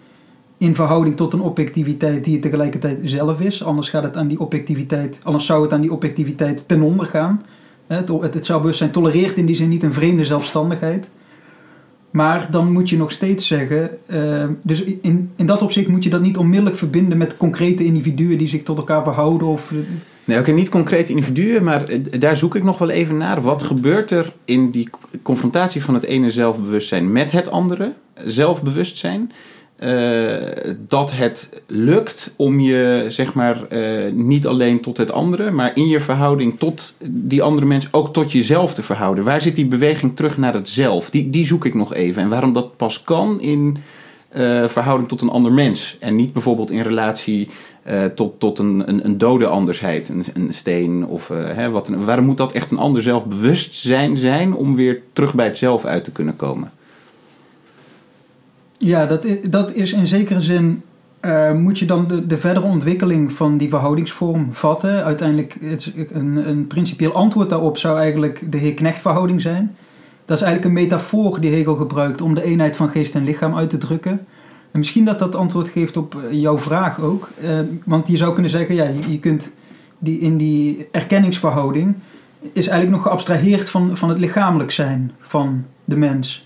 [0.58, 3.64] in verhouding tot een objectiviteit die het tegelijkertijd zelf is.
[3.64, 7.42] Anders, gaat het aan die objectiviteit, anders zou het aan die objectiviteit ten onder gaan.
[7.86, 11.10] Hè, Het, het, het zelfbewustzijn tolereert in die zin niet een vreemde zelfstandigheid.
[12.16, 16.10] Maar dan moet je nog steeds zeggen, eh, dus in, in dat opzicht moet je
[16.10, 19.46] dat niet onmiddellijk verbinden met concrete individuen die zich tot elkaar verhouden.
[19.46, 19.78] Of, eh,
[20.24, 23.42] Nee, oké, niet concreet individuen, maar eh, daar zoek ik nog wel even naar.
[23.42, 24.88] Wat gebeurt er in die
[25.22, 27.92] confrontatie van het ene zelfbewustzijn met het andere
[28.24, 29.32] zelfbewustzijn?
[29.76, 35.76] Eh, dat het lukt om je, zeg maar, eh, niet alleen tot het andere, maar
[35.76, 39.24] in je verhouding tot die andere mens ook tot jezelf te verhouden.
[39.24, 41.10] Waar zit die beweging terug naar het zelf?
[41.10, 42.22] Die, die zoek ik nog even.
[42.22, 43.76] En waarom dat pas kan in
[44.28, 45.96] eh, verhouding tot een ander mens.
[46.00, 47.48] En niet bijvoorbeeld in relatie
[48.14, 51.88] tot, tot een, een, een dode andersheid, een, een steen of hè, wat.
[51.88, 56.04] Waarom moet dat echt een ander zelfbewustzijn zijn om weer terug bij het zelf uit
[56.04, 56.70] te kunnen komen?
[58.78, 60.82] Ja, dat is, dat is in zekere zin.
[61.20, 65.04] eh, moet je dan de, de verdere ontwikkeling van die verhoudingsvorm vatten?
[65.04, 69.76] Uiteindelijk, het, een, een principieel antwoord daarop zou eigenlijk de heer-knecht-verhouding zijn.
[70.24, 73.56] Dat is eigenlijk een metafoor die Hegel gebruikt om de eenheid van geest en lichaam
[73.56, 74.26] uit te drukken.
[74.70, 77.28] En misschien dat dat antwoord geeft op eh, jouw vraag ook.
[77.42, 79.50] Eh, want je zou kunnen zeggen, ja, je kunt
[79.98, 81.94] die, in die erkenningsverhouding
[82.40, 86.45] is eigenlijk nog geabstraheerd van, van het lichamelijk zijn van de mens.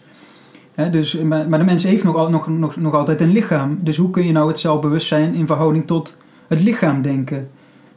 [0.88, 3.78] Dus, maar, maar de mens heeft nog, nog, nog, altijd een lichaam.
[3.80, 6.16] Dus hoe kun je nou het zelfbewustzijn in verhouding tot
[6.48, 7.48] het lichaam denken?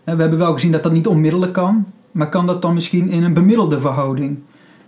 [0.03, 1.85] We hebben wel gezien dat dat niet onmiddellijk kan.
[2.11, 4.41] Maar kan dat dan misschien in een bemiddelde verhouding?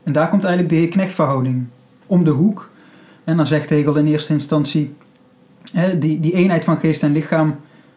[0.03, 1.65] En daar komt eigenlijk de heer-knecht-verhouding
[2.05, 2.69] om de hoek.
[3.23, 4.93] En dan zegt Hegel in eerste instantie...
[5.99, 7.55] Die, die eenheid van geest en lichaam...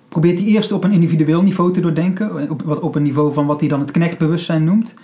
[0.08, 2.50] probeert hij eerst op een individueel niveau te doordenken.
[2.50, 4.94] Op, op een niveau van wat hij dan het knechtbewustzijn noemt.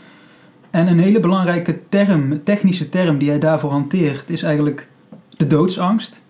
[0.74, 4.88] En een hele belangrijke term, technische term die hij daarvoor hanteert, is eigenlijk
[5.36, 6.22] de doodsangst.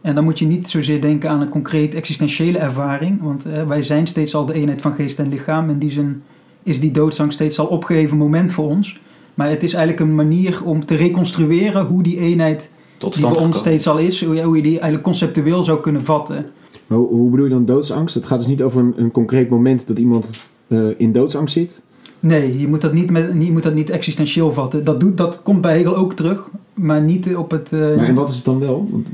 [0.00, 3.82] En dan moet je niet zozeer denken aan een concreet existentiële ervaring, want eh, wij
[3.82, 5.70] zijn steeds al de eenheid van geest en lichaam.
[5.70, 6.22] In die zin
[6.62, 9.00] is die doodsangst steeds al opgeheven moment voor ons.
[9.34, 13.36] Maar het is eigenlijk een manier om te reconstrueren hoe die eenheid Tot die voor
[13.36, 16.46] ons steeds al is, hoe je, hoe je die eigenlijk conceptueel zou kunnen vatten.
[16.86, 18.14] Maar hoe, hoe bedoel je dan doodsangst?
[18.14, 20.30] Het gaat dus niet over een, een concreet moment dat iemand
[20.66, 21.84] eh, in doodsangst zit.
[22.20, 24.84] Nee, je moet dat niet, met, je moet dat niet existentieel vatten.
[24.84, 27.72] Dat, doet, dat komt bij Hegel ook terug, maar niet op het...
[27.72, 28.88] eh, Maar en wat is het dan wel?
[28.90, 29.06] Want,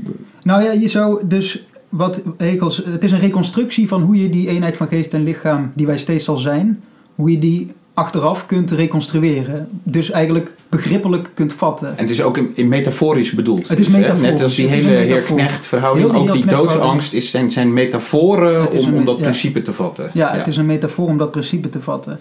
[0.43, 4.47] Nou ja, je zou dus wat Hegels, het is een reconstructie van hoe je die
[4.47, 6.83] eenheid van geest en lichaam, die wij steeds al zijn,
[7.15, 9.67] hoe je die achteraf kunt reconstrueren.
[9.83, 11.87] Dus eigenlijk begrippelijk kunt vatten.
[11.87, 13.67] En het is ook in, in metaforisch bedoeld.
[13.67, 16.45] Het is Dus, hè, metaforisch, Net als die het hele heer-knecht-verhouding, Heel die ook die
[16.45, 19.21] doodsangst is, zijn, zijn metaforen om, een om dat ja.
[19.21, 20.09] principe te vatten.
[20.13, 22.19] Ja, het is een metafoor om dat principe te vatten.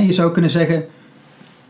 [0.00, 0.84] Je zou kunnen zeggen,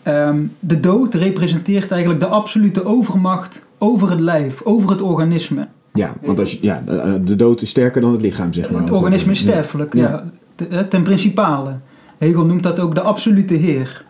[0.02, 5.68] ehm, de dood representeert eigenlijk de absolute overmacht over het lijf, over het organisme.
[5.92, 8.80] ja, want als je, ja, de, de dood is sterker dan het lichaam, zeg maar.
[8.80, 10.08] Het organisme is sterfelijk, Ja.
[10.08, 10.24] ja.
[10.54, 11.76] Te- eh, ten principale.
[12.18, 14.02] Hegel noemt dat ook de absolute heer.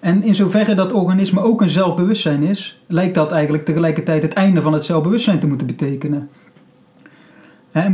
[0.00, 4.62] En in zoverre dat organisme ook een zelfbewustzijn is, lijkt dat eigenlijk tegelijkertijd het einde
[4.62, 6.28] van het zelfbewustzijn te moeten betekenen.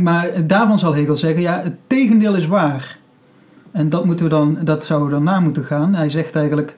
[0.01, 2.97] Maar daarvan zal Hegel zeggen, ja, het tegendeel is waar.
[3.77, 5.95] En dat, moeten we dan, dat zouden we dan na moeten gaan.
[5.95, 6.75] Hij zegt eigenlijk,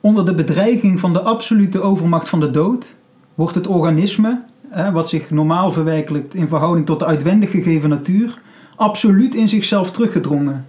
[0.00, 2.94] onder de bedreiging van de absolute overmacht van de dood,
[3.34, 8.40] wordt het organisme, hè, wat zich normaal verwerkelijkt in verhouding tot de uitwendig gegeven natuur,
[8.76, 10.66] absoluut in zichzelf teruggedrongen.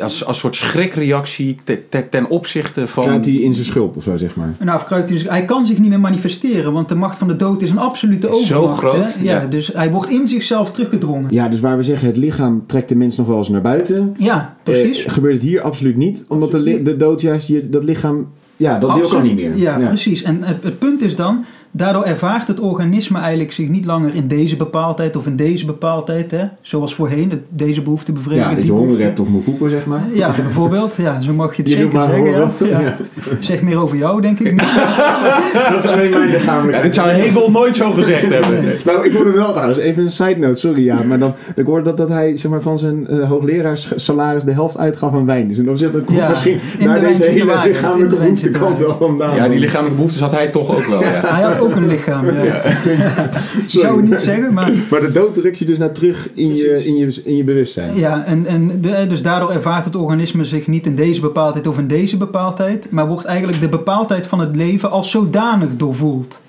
[0.00, 3.04] Als, als soort schrikreactie te- te- ten opzichte van...
[3.04, 4.54] Kruipt hij in zijn schulp of zo, zeg maar.
[4.58, 7.28] Nou, of kruipt hij, dus- hij kan zich niet meer manifesteren, want de macht van
[7.28, 8.78] de dood is een absolute Is zo overmacht.
[8.78, 9.22] groot, hè?
[9.22, 9.46] Ja, ja.
[9.46, 11.30] Dus hij wordt in zichzelf teruggedrongen.
[11.32, 14.14] Ja, dus waar we zeggen, het lichaam trekt de mens nog wel eens naar buiten.
[14.18, 15.04] Ja, precies.
[15.04, 18.78] Eh, gebeurt het hier absoluut niet, omdat de, de dood juist je, dat lichaam, ja,
[18.78, 19.24] dat kan Absoluut.
[19.36, 19.56] niet meer.
[19.58, 20.22] Ja, precies.
[20.22, 24.28] En het, het punt is dan, daardoor ervaart het organisme eigenlijk zich niet langer in
[24.28, 26.44] deze bepaaldheid of in deze bepaaldheid, hè?
[26.60, 29.06] zoals voorheen, het- deze behoefte bevredigen, Ja, dat die je honger behoefte.
[29.06, 30.02] hebt of moet poepen, zeg maar.
[30.12, 30.94] Ja, bijvoorbeeld.
[30.96, 32.68] Ja, zo mag je het Je doet zeker maar zeggen.
[32.68, 32.96] Ja.
[33.40, 34.58] Zeg meer over jou, denk ik.
[35.70, 36.76] Dat is alleen mijn lichamelijke...
[36.76, 38.64] Ja, dit zou Hegel nooit zo gezegd hebben.
[38.84, 41.82] Nou, ik hoorde wel trouwens, even een side note, sorry ja, maar dan, ik hoorde
[41.84, 45.48] dat, dat hij zeg maar, van zijn eh hoogleraarsalaris de helft uitgaf aan wijn.
[45.48, 48.96] Dus en dan zit dat misschien in naar de deze hele in lichamelijke behoeftekant wel
[49.00, 49.34] vandaan.
[49.34, 51.08] Ja, die lichamelijke behoeftes had hij toch ook wel, ja.
[51.24, 52.26] Hij had ook een lichaam.
[52.26, 52.62] Ja.
[52.62, 56.54] Ik zou het niet zeggen, maar Maar de dood drukt je dus naar terug in
[56.54, 57.96] je, in je, in je bewustzijn.
[57.96, 61.78] Ja, en, en de, dus daardoor ervaart het organisme zich niet in deze bepaaldheid of
[61.78, 66.40] in deze bepaaldheid, maar wordt eigenlijk de bepaaldheid van het leven als zodanig doorvoeld.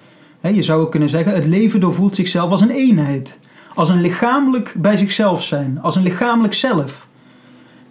[0.42, 3.38] Je zou ook kunnen zeggen, het leven doorvoelt zichzelf als een eenheid.
[3.76, 7.08] Als een lichamelijk bij zichzelf zijn, als een lichamelijk zelf.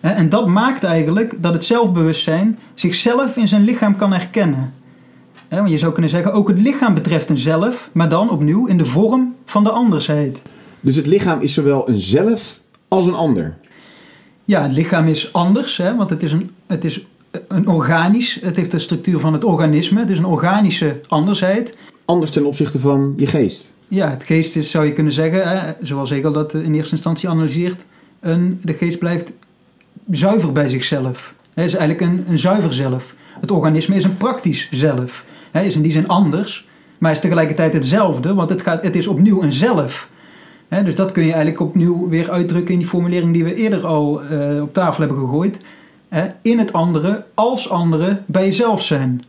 [0.00, 4.72] En dat maakt eigenlijk dat het zelfbewustzijn zichzelf in zijn lichaam kan herkennen.
[5.48, 8.66] Hè, Want je zou kunnen zeggen, ook het lichaam betreft een zelf, maar dan opnieuw
[8.66, 10.42] in de vorm van de andersheid.
[10.80, 13.56] Dus het lichaam is zowel een zelf als een ander.
[14.44, 17.04] Ja, het lichaam is anders, hè, want het is, een, het is
[17.48, 21.76] een organisch, het heeft de structuur van het organisme, het is een organische andersheid.
[22.04, 23.74] Anders ten opzichte van je geest.
[23.88, 27.28] Ja, het geest is, zou je kunnen zeggen, hè, zoals Hegel dat in eerste instantie
[27.28, 27.84] analyseert,
[28.20, 29.32] een, de geest blijft
[30.10, 31.34] zuiver bij zichzelf.
[31.54, 33.14] Het is eigenlijk een, een zuiver zelf.
[33.40, 35.24] Het organisme is een praktisch zelf.
[35.58, 36.66] Hij is in die zin anders,
[36.98, 40.08] maar is tegelijkertijd hetzelfde, want het, gaat, het is opnieuw een zelf.
[40.68, 43.86] Hè, dus dat kun je eigenlijk opnieuw weer uitdrukken in die formulering die we eerder
[43.86, 45.60] al eh, op tafel hebben gegooid.
[46.08, 49.22] Hè, in het andere, als andere, bij jezelf zijn.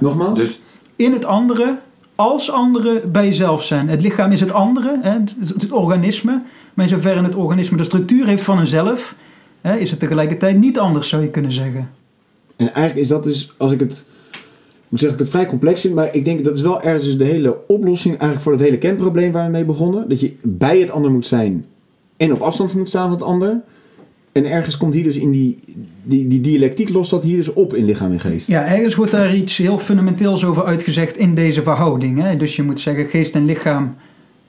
[0.00, 0.38] Nogmaals?
[0.38, 0.60] Dus
[0.96, 1.78] In het andere,
[2.14, 3.88] als andere, bij jezelf zijn.
[3.88, 6.42] Het lichaam is het andere, hè, het, het organisme.
[6.74, 9.14] Maar in zoverre het organisme de structuur heeft van een zelf,
[9.60, 11.90] hè, is het tegelijkertijd niet anders, zou je kunnen zeggen.
[12.56, 14.06] En eigenlijk is dat dus, als ik het...
[14.88, 17.04] Moet zeggen dat ik het vrij complex vind, maar ik denk dat is wel ergens
[17.04, 20.08] dus de hele oplossing eigenlijk voor het hele kernprobleem waar we mee begonnen.
[20.08, 21.64] Dat je bij het ander moet zijn
[22.18, 23.60] en op afstand moet staan van het ander.
[24.32, 25.58] En ergens komt hier dus in die,
[26.02, 28.46] die, die dialectiek lost dat hier dus op in lichaam en geest.
[28.46, 32.22] Ja, ergens wordt daar iets heel fundamenteels over uitgezegd in deze verhouding.
[32.22, 32.36] Hè?
[32.36, 33.96] Dus je moet zeggen, geest en lichaam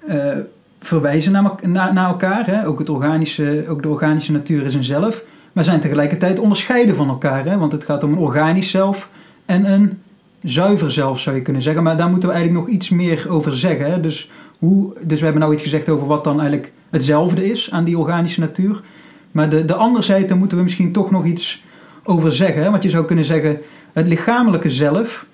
[0.08, 0.38] eh,
[0.80, 2.46] verwijzen naar, naar, naar elkaar.
[2.46, 2.68] Hè?
[2.68, 5.24] Ook, het organische, ook de organische natuur is een zelf.
[5.54, 7.46] Maar zijn tegelijkertijd onderscheiden van elkaar.
[7.46, 7.58] Hè?
[7.58, 9.10] Want het gaat om een organisch zelf
[9.46, 9.98] en een
[10.44, 11.84] zuiver zelf, zou je kunnen zeggen.
[11.84, 13.92] Maar daar moeten we eigenlijk nog iets meer over zeggen.
[13.92, 14.00] Hè?
[14.00, 17.84] Dus, hoe, dus we hebben nou iets gezegd over wat dan eigenlijk hetzelfde is aan
[17.84, 18.82] die organische natuur.
[19.32, 21.64] Maar de, de anderzijde moeten we misschien toch nog iets
[22.04, 22.64] over zeggen.
[22.64, 22.72] Hè?
[22.72, 23.58] Want je zou kunnen zeggen,
[23.94, 25.26] het lichamelijke zelf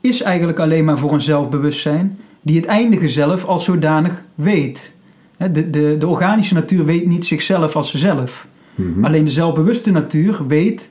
[0.00, 4.92] is eigenlijk alleen maar voor een zelfbewustzijn die het eindige zelf als zodanig weet.
[5.36, 8.46] De, de, de organische natuur weet niet zichzelf als zelf.
[8.74, 9.04] Mhm.
[9.04, 10.90] Alleen de zelfbewuste natuur weet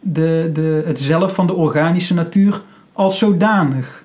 [0.00, 2.62] de, de, het zelf van de organische natuur
[2.96, 4.04] als zodanig.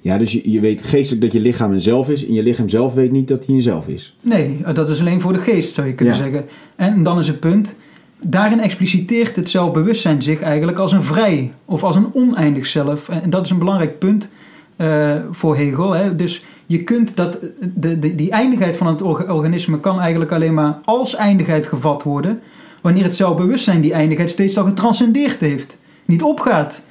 [0.00, 2.68] Ja, dus je, je weet geestelijk dat je lichaam een zelf is en je lichaam
[2.68, 4.16] zelf weet niet dat hij een zelf is.
[4.20, 6.20] Nee, dat is alleen voor de geest, zou je kunnen Ja.
[6.22, 6.44] zeggen.
[6.76, 7.74] En dan is het punt,
[8.22, 13.08] daarin expliciteert het zelfbewustzijn zich eigenlijk als een vrij of als een oneindig zelf.
[13.08, 14.28] En dat is een belangrijk punt
[14.76, 15.92] eh, voor Hegel.
[15.92, 16.14] Hè.
[16.16, 17.38] Dus je kunt dat,
[17.74, 22.02] de, de, die eindigheid van het orga- organisme kan eigenlijk alleen maar als eindigheid gevat
[22.02, 22.40] worden,
[22.82, 25.78] wanneer het zelfbewustzijn die eindigheid steeds al getranscendeerd heeft.
[26.04, 26.82] Niet opgaat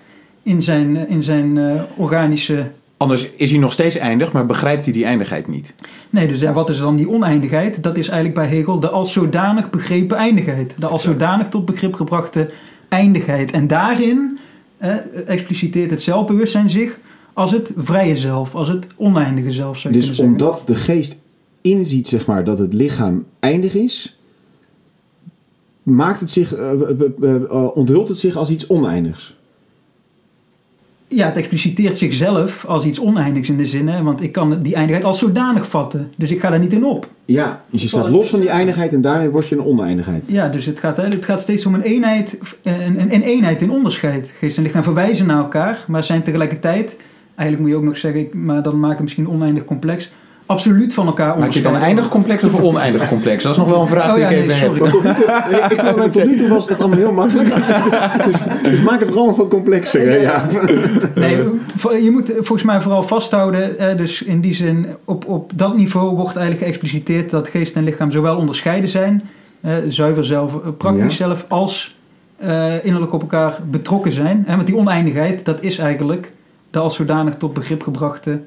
[0.48, 4.94] in zijn, in zijn eh, organische anders is hij nog steeds eindig, maar begrijpt hij
[4.94, 5.74] die eindigheid niet.
[6.10, 7.84] Nee, dus ja, wat is dan die oneindigheid?
[7.84, 10.76] Dat is eigenlijk bij Hegel de als zodanig begrepen eindigheid.
[10.80, 12.52] De als zodanig tot begrip gebrachte
[12.90, 13.52] eindigheid.
[13.52, 14.40] En daarin
[14.78, 17.00] eh, expliciteert het zelfbewustzijn zich
[17.34, 21.18] als het vrije zelf, als het oneindige zelf, zou je Dus omdat de geest
[21.62, 24.18] inziet zeg maar, dat het lichaam eindig is,
[25.84, 26.90] maakt het zich, eh, eh,
[27.22, 29.37] eh, eh, onthult het zich als iets oneindigs.
[31.08, 33.88] Ja, het expliciteert zichzelf als iets oneindigs in de zin.
[33.88, 34.04] Hè?
[34.04, 36.12] Want ik kan die eindigheid als zodanig vatten.
[36.16, 37.10] Dus ik ga daar niet in op.
[37.26, 40.30] Ja, dus je staat los van die eindigheid en daarmee word je een oneindigheid.
[40.30, 43.72] Ja, dus het gaat, het gaat steeds om een eenheid, een, een, een eenheid in
[43.72, 44.34] onderscheid.
[44.38, 46.96] Geest en lichaam verwijzen naar elkaar, maar zijn tegelijkertijd...
[47.36, 50.12] Eigenlijk moet je ook nog zeggen, maar dan maak het misschien oneindig complex...
[50.48, 51.80] absoluut van elkaar Maak je het onderscheiden.
[51.82, 53.44] dan eindig complex of oneindig complex?
[53.44, 54.76] Dat is nog wel een vraag Oh die ja, ik nee, even heb.
[54.76, 54.92] sorry.
[54.92, 57.50] Tot nu toe, ik tot nu toe was het allemaal heel makkelijk.
[58.26, 60.08] Dus, dus maak het vooral nog wat complexer.
[60.10, 60.46] hè, Ja.
[61.16, 61.38] Nee,
[61.76, 63.98] voor- je moet volgens mij vooral vasthouden.
[63.98, 68.12] dus in die zin, op, op dat niveau wordt eigenlijk geëxpliciteerd dat geest en lichaam
[68.12, 69.22] zowel onderscheiden zijn,
[69.88, 71.26] zuiver zelf, eh, praktisch Ja.
[71.26, 71.96] zelf, als
[72.38, 74.44] eh, innerlijk op elkaar betrokken zijn.
[74.48, 76.32] En want die oneindigheid, dat is eigenlijk
[76.72, 78.40] de als zodanig tot begrip gebrachte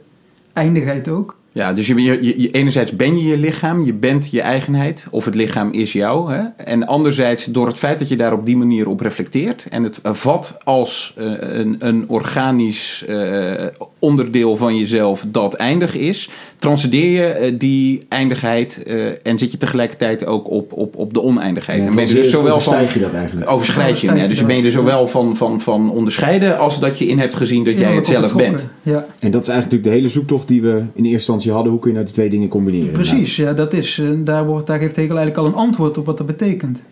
[0.52, 1.36] eindigheid ook.
[1.52, 5.24] Ja, dus je, je, je- enerzijds ben je je lichaam, je bent je eigenheid, of
[5.24, 6.32] het lichaam is jou.
[6.32, 6.40] Hè?
[6.64, 10.00] En anderzijds door het feit dat je daar op die manier op reflecteert en het
[10.02, 13.52] vat als eh, een, een organisch eh,
[13.98, 19.58] onderdeel van jezelf dat eindig is, transcendeer je eh, die eindigheid eh, en zit je
[19.58, 21.86] tegelijkertijd ook op, op, op de oneindigheid.
[21.86, 23.50] en ben je dus zowel van, je dat eigenlijk.
[23.50, 24.46] overschrijd je, ja, je dus dat.
[24.46, 27.78] ben je er zowel van, van, van onderscheiden als dat je in hebt gezien dat
[27.78, 28.68] jij het zelf bent.
[28.82, 31.72] Ja, En dat is eigenlijk natuurlijk de hele zoektocht die we in eerste instantie hadden.
[31.72, 32.92] Hoe kun je nou die twee dingen combineren?
[32.92, 33.36] precies.
[33.36, 36.18] Ja, dat is, eh, daar, wordt, daar geeft Hegel eigenlijk al een antwoord op wat
[36.18, 36.82] dat betekent.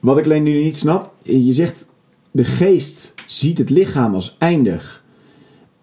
[0.00, 1.86] Wat ik alleen nu niet snap, je zegt
[2.30, 5.04] de geest ziet het lichaam als eindig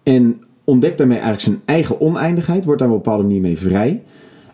[0.02, 4.02] en ontdekt daarmee eigenlijk zijn eigen oneindigheid, wordt daar op een bepaalde manier mee vrij.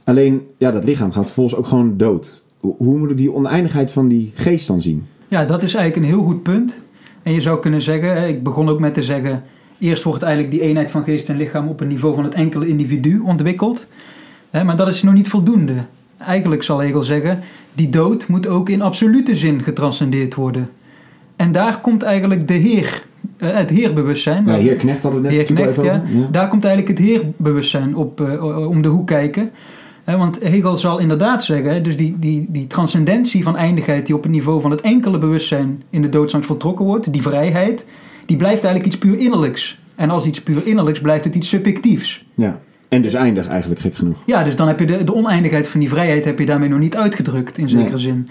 [0.05, 2.43] Alleen, ja, dat lichaam gaat vervolgens ook gewoon dood.
[2.61, 5.07] Hoe, moet ik die oneindigheid van die geest dan zien?
[5.29, 6.81] Ja, dat is eigenlijk een heel goed punt.
[7.23, 9.43] En je zou kunnen zeggen, hè, ik begon ook met te zeggen,
[9.81, 12.67] eerst wordt eigenlijk die eenheid van geest en lichaam op een niveau van het enkele
[12.67, 13.87] individu ontwikkeld.
[14.51, 15.75] Hè, maar dat is nog niet voldoende.
[16.19, 17.41] Eigenlijk zal Hegel zeggen,
[17.75, 20.71] die dood moet ook in absolute zin getranscendeerd worden.
[21.37, 23.03] En daar komt eigenlijk de Heer,
[23.37, 24.47] eh, het Heerbewustzijn.
[24.47, 26.03] Ja, heer Knecht hadden we het net Heer Knecht, ja.
[26.07, 26.29] Ja.
[26.31, 29.51] Daar komt eigenlijk het heerbewustzijn op, eh, om de hoek kijken.
[30.05, 34.33] Want Hegel zal inderdaad zeggen, dus die, die, die transcendentie van eindigheid die op het
[34.33, 37.87] niveau van het enkele bewustzijn in de doodsangst voltrokken wordt, die vrijheid,
[38.31, 39.79] die blijft eigenlijk iets puur innerlijks.
[39.95, 42.25] En als iets puur innerlijks blijft het iets subjectiefs.
[42.35, 42.61] Ja.
[42.89, 44.23] En dus eindig eigenlijk, gek genoeg.
[44.27, 46.79] Ja, dus dan heb je de, de oneindigheid van die vrijheid heb je daarmee nog
[46.79, 48.01] niet uitgedrukt in zekere Nee.
[48.01, 48.29] zin.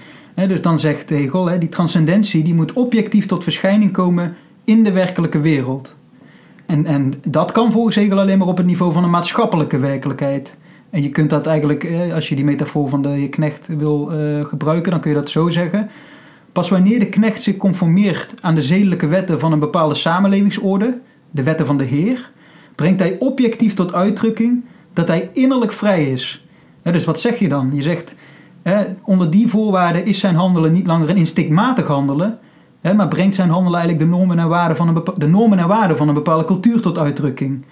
[0.47, 4.91] Dus dan zegt Hegel, hè, die transcendentie die moet objectief tot verschijning komen in de
[4.91, 5.95] werkelijke wereld.
[6.65, 10.57] En, en dat kan volgens Hegel alleen maar op het niveau van een maatschappelijke werkelijkheid.
[10.89, 14.91] En je kunt dat eigenlijk, als je die metafoor van de knecht wil eh, gebruiken,
[14.91, 15.89] dan kun je dat zo zeggen.
[16.59, 21.43] Pas wanneer de knecht zich conformeert aan de zedelijke wetten van een bepaalde samenlevingsorde, de
[21.43, 22.31] wetten van de Heer,
[22.75, 26.45] brengt hij objectief tot uitdrukking dat hij innerlijk vrij is.
[26.83, 27.71] Dus wat zeg je dan?
[27.73, 28.15] Je zegt,
[29.03, 32.39] onder die voorwaarden is zijn handelen niet langer een instinctmatig handelen,
[32.95, 36.07] maar brengt zijn handelen eigenlijk de normen en waarden van de normen en waarden van
[36.07, 37.65] een bepaalde cultuur tot uitdrukking.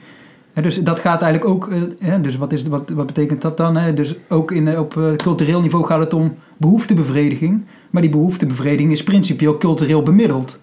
[0.62, 3.78] Dus dat gaat eigenlijk ook, eh, dus wat, is, wat, wat betekent dat dan?
[3.78, 3.93] Hè?
[3.93, 8.91] Dus ook in, eh, op eh, cultureel niveau gaat het om behoeftebevrediging, maar die behoeftebevrediging
[8.91, 10.60] is principieel cultureel bemiddeld.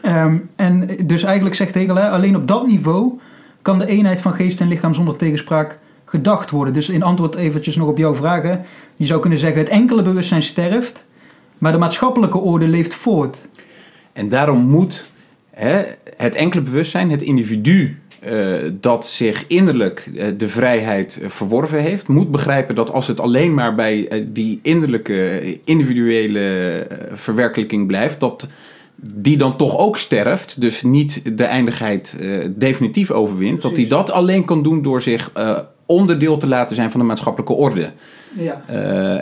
[0.00, 3.18] Ehm, en dus eigenlijk zegt Hegel, alleen op dat niveau
[3.62, 6.74] kan de eenheid van geest en lichaam zonder tegenspraak gedacht worden.
[6.74, 8.64] Dus in antwoord eventjes nog op jouw vragen.
[8.96, 11.04] Je zou kunnen zeggen, het enkele bewustzijn sterft,
[11.58, 13.48] maar de maatschappelijke orde leeft voort.
[14.12, 15.10] En daarom moet
[15.50, 15.82] hè,
[16.16, 22.08] het enkele bewustzijn, het individu eh, dat zich innerlijk eh, de vrijheid eh, verworven heeft,
[22.08, 28.48] moet begrijpen dat als het alleen maar bij die innerlijke, individuele verwerkelijking blijft, dat
[28.96, 32.16] die dan toch ook sterft, dus niet de eindigheid
[32.56, 35.32] definitief overwint, dat hij dat alleen kan doen door zich
[35.86, 37.90] onderdeel te laten zijn van de maatschappelijke orde.
[38.32, 38.62] Ja.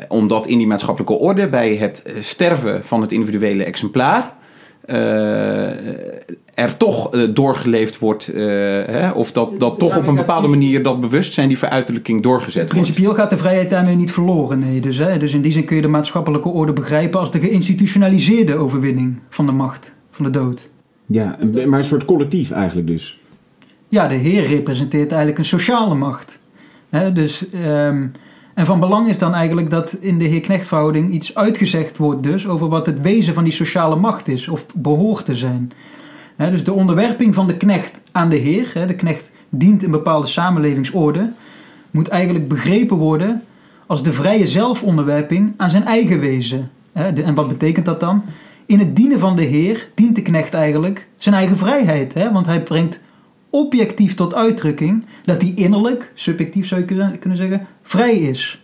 [0.09, 4.35] Omdat in die maatschappelijke orde bij het sterven van het individuele exemplaar
[6.55, 8.42] er toch eh, doorgeleefd wordt, eh,
[8.87, 12.72] hè, of dat, dat toch op een bepaalde manier dat bewustzijn, die veruiterlijking doorgezet wordt.
[12.75, 14.59] Principieel gaat de vrijheid daarmee niet verloren.
[14.59, 14.81] Nee.
[14.81, 18.55] Dus, hè, dus in die zin kun je de maatschappelijke orde begrijpen als de geïnstitutionaliseerde
[18.57, 20.70] overwinning van de macht, van de dood.
[21.07, 23.20] Ja, een- maar een soort collectief eigenlijk dus.
[23.88, 26.38] Ja, de Heer representeert eigenlijk een sociale macht.
[26.88, 28.07] Hè, dus, ehm,
[28.57, 32.69] en van belang is dan eigenlijk dat in de Heer-Knecht-verhouding iets uitgezegd wordt dus over
[32.69, 35.73] wat het wezen van die sociale macht is of behoort te zijn.
[36.37, 41.33] Dus de onderwerping van de knecht aan de Heer, de knecht dient een bepaalde samenlevingsorde,
[41.90, 43.42] moet eigenlijk begrepen worden
[43.87, 46.71] als de vrije zelfonderwerping aan zijn eigen wezen.
[46.92, 48.23] En wat betekent dat dan?
[48.67, 52.63] In het dienen van de Heer dient de knecht eigenlijk zijn eigen vrijheid, want hij
[52.63, 53.00] brengt
[53.57, 58.61] objectief tot uitdrukking dat hij innerlijk, subjectief zou je kunnen zeggen, vrij is.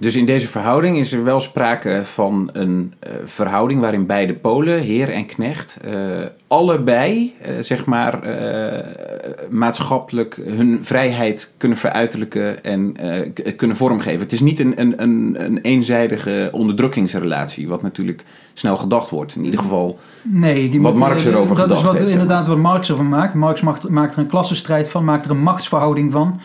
[0.00, 4.78] Dus in deze verhouding is er wel sprake van een eh, verhouding waarin beide polen,
[4.78, 5.92] heer en knecht, eh,
[6.46, 8.18] allebei eh, zeg maar
[9.50, 12.96] maatschappelijk hun vrijheid kunnen veruiterlijken en
[13.56, 14.20] kunnen vormgeven.
[14.20, 18.24] Het is niet een, een, een, een eenzijdige onderdrukkingsrelatie, wat natuurlijk
[18.54, 19.34] snel gedacht wordt.
[19.34, 22.46] In ieder geval, Nee, die Wat moet- Marx erover Dat is gedacht wat, heeft, inderdaad
[22.46, 23.34] wat Marx ervan maakt.
[23.34, 26.40] Marx maakt, maakt er een klassenstrijd van, maakt er een machtsverhouding van.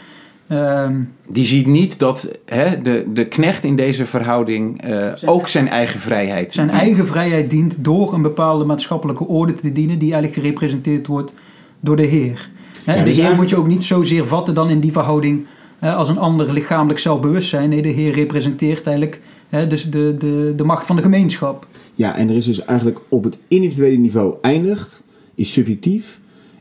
[0.47, 5.67] Ehm, die ziet niet dat hè, de, de knecht in deze verhouding eh, ook zijn
[5.67, 6.79] eigen vrijheid zijn dient.
[6.79, 11.33] eigen vrijheid dient door een bepaalde maatschappelijke orde te dienen, die eigenlijk gerepresenteerd wordt
[11.79, 12.49] door de Heer.
[12.83, 15.45] Hè, Ja, de dus Heer moet je ook niet zozeer vatten dan in die verhouding
[15.79, 17.69] hè, als een ander lichamelijk zelfbewustzijn.
[17.69, 21.67] Nee, de Heer representeert eigenlijk hè, dus de, de, de macht van de gemeenschap.
[21.95, 25.03] Ja, en er is dus eigenlijk op het individuele niveau eindigt,
[25.35, 26.19] is subjectief.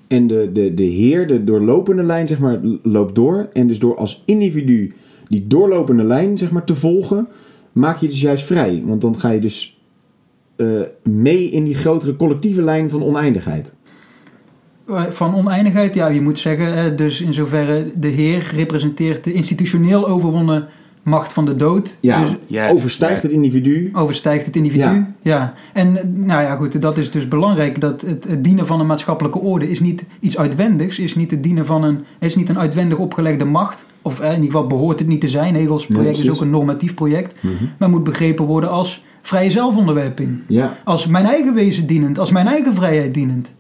[0.09, 3.49] En de, de, de heer, de doorlopende lijn, zeg maar, loopt door.
[3.53, 4.93] En dus door als individu
[5.29, 7.29] die doorlopende lijn, zeg maar, te volgen,
[7.73, 8.83] maak je dus juist vrij.
[8.85, 9.79] Want dan ga je dus
[10.57, 13.75] eh, mee in die grotere collectieve lijn van oneindigheid.
[14.89, 19.33] Eh, Van oneindigheid, ja, je moet zeggen, hè, dus in zoverre de Heer representeert de
[19.33, 20.69] institutioneel overwonnen
[21.05, 21.97] macht van de dood.
[22.01, 23.29] Ja, Dus overstijgt ja.
[23.29, 23.91] het individu.
[23.93, 24.83] overstijgt het individu.
[24.85, 25.13] Ja.
[25.23, 25.55] Ja.
[25.73, 27.81] En nou ja, goed, dat is dus belangrijk.
[27.81, 31.43] Dat het, het dienen van een maatschappelijke orde is niet iets uitwendigs, is niet het
[31.43, 33.85] dienen van een, is niet een uitwendig opgelegde macht.
[34.03, 35.55] Of eh, in ieder geval behoort het niet te zijn.
[35.55, 37.35] Hegels Nee, project is ook een normatief project.
[37.43, 37.53] Mhm.
[37.79, 40.39] Maar moet begrepen worden als vrije zelfonderwerping.
[40.47, 43.55] Ja, Als mijn eigen wezen dienend, als mijn eigen vrijheid dienend.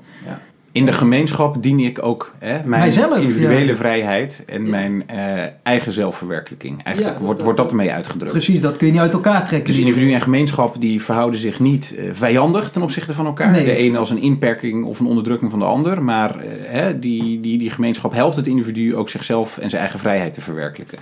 [0.74, 3.76] In de gemeenschap dien ik ook hè, mijn Mijzelf, individuele ja.
[3.76, 5.18] vrijheid en mijn eh,
[5.62, 6.82] eigen zelfverwerkelijking.
[6.84, 8.32] Eigenlijk Ja, wordt, wordt dat ermee uitgedrukt.
[8.32, 9.72] Precies, dat kun je niet uit elkaar trekken.
[9.72, 13.50] Dus individu en gemeenschap die verhouden zich niet eh, vijandig ten opzichte van elkaar.
[13.50, 13.64] Nee.
[13.64, 16.02] De ene als een inperking of een onderdrukking van de ander.
[16.02, 20.00] Maar eh, hè, die, die, die gemeenschap helpt het individu ook zichzelf en zijn eigen
[20.00, 20.98] vrijheid te verwerkelijken.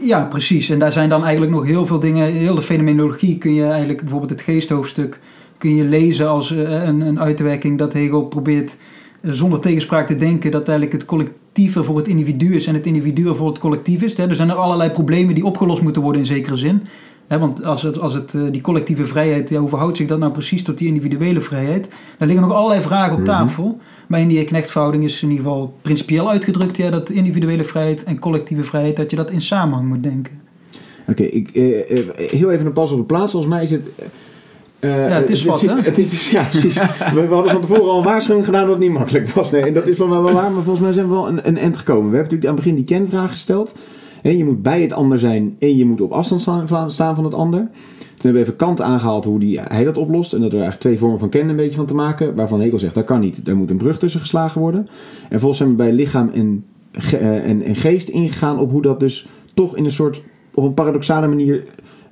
[0.00, 0.70] Ja, precies.
[0.70, 2.32] En daar zijn dan eigenlijk nog heel veel dingen.
[2.32, 5.18] Heel de fenomenologie kun je eigenlijk, bijvoorbeeld het geesthoofdstuk,
[5.58, 8.76] kun je lezen als een, een uitwerking dat Hegel probeert
[9.24, 13.34] zonder tegenspraak te denken dat eigenlijk het collectieve voor het individu is en het individu
[13.34, 14.16] voor het collectief is.
[14.16, 14.28] Hè.
[14.28, 16.82] Er zijn er allerlei problemen die opgelost moeten worden in zekere zin.
[17.26, 20.18] Hè, want als het, als het, eh, die collectieve vrijheid, ja, hoe verhoudt zich dat
[20.18, 21.88] nou precies tot die individuele vrijheid?
[22.18, 23.26] Daar liggen nog allerlei vragen op Mhm.
[23.26, 23.78] tafel.
[24.08, 28.18] Maar in die knechtverhouding is in ieder geval principieel uitgedrukt ja, dat individuele vrijheid en
[28.18, 30.40] collectieve vrijheid, dat je dat in samenhang moet denken.
[31.08, 33.30] Oké, ik eh, eh, heel even een pas op de plaats.
[33.30, 33.90] Volgens mij is het.
[34.84, 35.76] Eh, Ja, het is wat, zit- hè?
[35.80, 36.74] Het is, ja, precies.
[36.74, 39.50] we, we hadden van tevoren al een waarschuwing gedaan dat het niet makkelijk was.
[39.50, 41.48] Nee, en dat is van mij wel waar, maar volgens mij zijn we wel een,
[41.48, 42.10] een end gekomen.
[42.10, 43.78] We hebben natuurlijk aan het begin die kenvraag gesteld.
[44.22, 47.14] Hè, je moet bij het ander zijn en je moet op afstand staan van, staan
[47.14, 47.60] van het ander.
[47.60, 50.32] Toen hebben we even Kant aangehaald hoe die, hij dat oplost.
[50.32, 52.34] En dat er eigenlijk twee vormen van kennen een beetje van te maken.
[52.34, 53.44] Waarvan Hegel zegt, dat kan niet.
[53.44, 54.80] Daar moet een brug tussen geslagen worden.
[54.80, 58.82] En vervolgens zijn we bij lichaam en, ge- eh, en, en geest ingegaan op hoe
[58.82, 60.22] dat dus toch in een soort,
[60.54, 61.64] op een paradoxale manier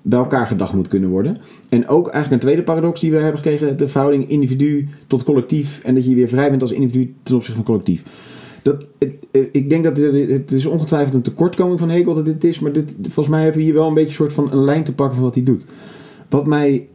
[0.03, 1.39] bij elkaar gedacht moet kunnen worden.
[1.69, 5.81] En ook eigenlijk een tweede paradox die we hebben gekregen, de verhouding individu tot collectief
[5.85, 8.03] en dat je weer vrij bent als individu ten opzichte van collectief.
[8.63, 12.59] Dat, eh, ik denk dat het, is ongetwijfeld een tekortkoming van Hegel dat dit is,
[12.59, 14.85] maar dit, volgens mij hebben we hier wel een beetje een soort van een lijn
[14.85, 15.67] te pakken van wat hij doet.
[16.29, 16.89] Wat mij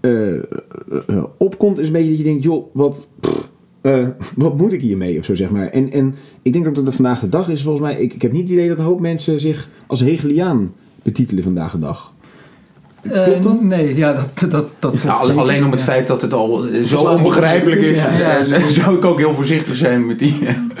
[0.00, 0.42] eh, eh,
[1.38, 3.08] opkomt is een beetje dat je denkt, joh, wat,
[4.36, 5.68] wat moet ik hiermee of zo zeg maar.
[5.68, 8.32] En, en ik denk dat het vandaag de dag is volgens mij, ik, ik heb
[8.32, 12.11] niet het idee dat een hoop mensen zich als Hegeliaan betitelen vandaag de dag.
[13.10, 13.60] Klopt dat?
[13.60, 15.86] Eh, nee, ja, dat, dat, dat Nou, alleen om het ja.
[15.86, 18.68] feit dat het al eh, zo onbegrijpelijk is, Ja, ja, eh, ja.
[18.82, 20.38] zou ik ook heel voorzichtig zijn met die.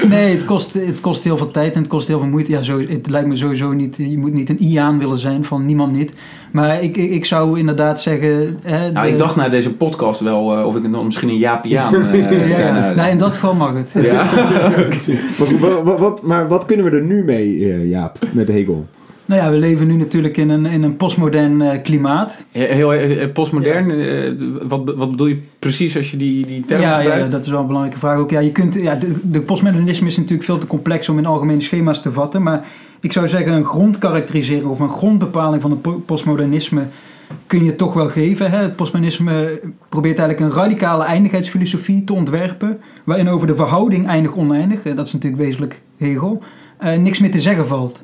[0.08, 2.50] Nee, het kost, het kost heel veel tijd en het kost heel veel moeite.
[2.50, 5.64] Ja, zo, het lijkt me sowieso niet, je moet niet een Iaan willen zijn van
[5.66, 6.12] niemand niet.
[6.52, 8.58] Maar ik, ik, ik zou inderdaad zeggen...
[8.62, 11.36] Hè, Nou, de- ik dacht na deze podcast wel eh, of ik dan misschien een
[11.38, 14.04] Japiaan eh Ja, Nou, in dat geval mag het.
[14.04, 14.26] ja.
[15.84, 18.86] Maar, wat, maar wat kunnen we er nu mee, eh, Jaap, met Hegel?
[19.24, 22.44] Nou ja, we leven nu natuurlijk in een, in een postmodern eh, klimaat.
[22.50, 22.92] Heel
[23.32, 24.32] postmodern, eh,
[24.68, 27.30] wat, wat bedoel je precies als je die, die term Ja, ja, gebruikt?
[27.30, 28.30] dat is wel een belangrijke vraag ook.
[28.30, 31.60] Ja, je kunt, ja, de, de postmodernisme is natuurlijk veel te complex om in algemene
[31.60, 32.42] schema's te vatten.
[32.42, 32.66] Maar
[33.00, 36.82] ik zou zeggen, een grondkarakterisering of een grondbepaling van het po- postmodernisme
[37.46, 38.50] kun je toch wel geven.
[38.50, 38.58] Hè?
[38.58, 42.78] Het postmodernisme probeert eigenlijk een radicale eindigheidsfilosofie te ontwerpen.
[43.04, 46.42] Waarin over de verhouding eindig-oneindig, dat is natuurlijk wezenlijk Hegel,
[46.78, 48.02] eh, niks meer te zeggen valt.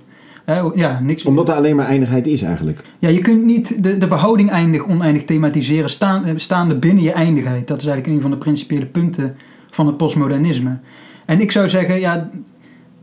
[0.75, 2.81] Ja, niks, Omdat er alleen maar eindigheid is eigenlijk.
[2.99, 7.69] ja, je kunt niet de, de verhouding eindig-oneindig thematiseren staan, eh, staande binnen je eindigheid.
[7.69, 9.37] Dat is eigenlijk een van de principiële punten
[9.71, 10.79] van het postmodernisme.
[11.25, 12.31] En ik zou zeggen, ja,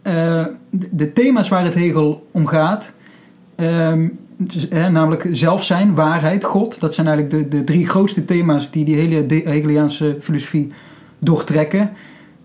[0.02, 0.46] eh,
[0.92, 2.94] de, thema's waar het Hegel om gaat,
[3.56, 4.08] ehm,
[4.92, 9.26] namelijk zelfzijn, waarheid, God, dat zijn eigenlijk de, de drie grootste thema's die die hele
[9.28, 10.72] Hegeliaanse filosofie
[11.20, 11.92] doortrekken.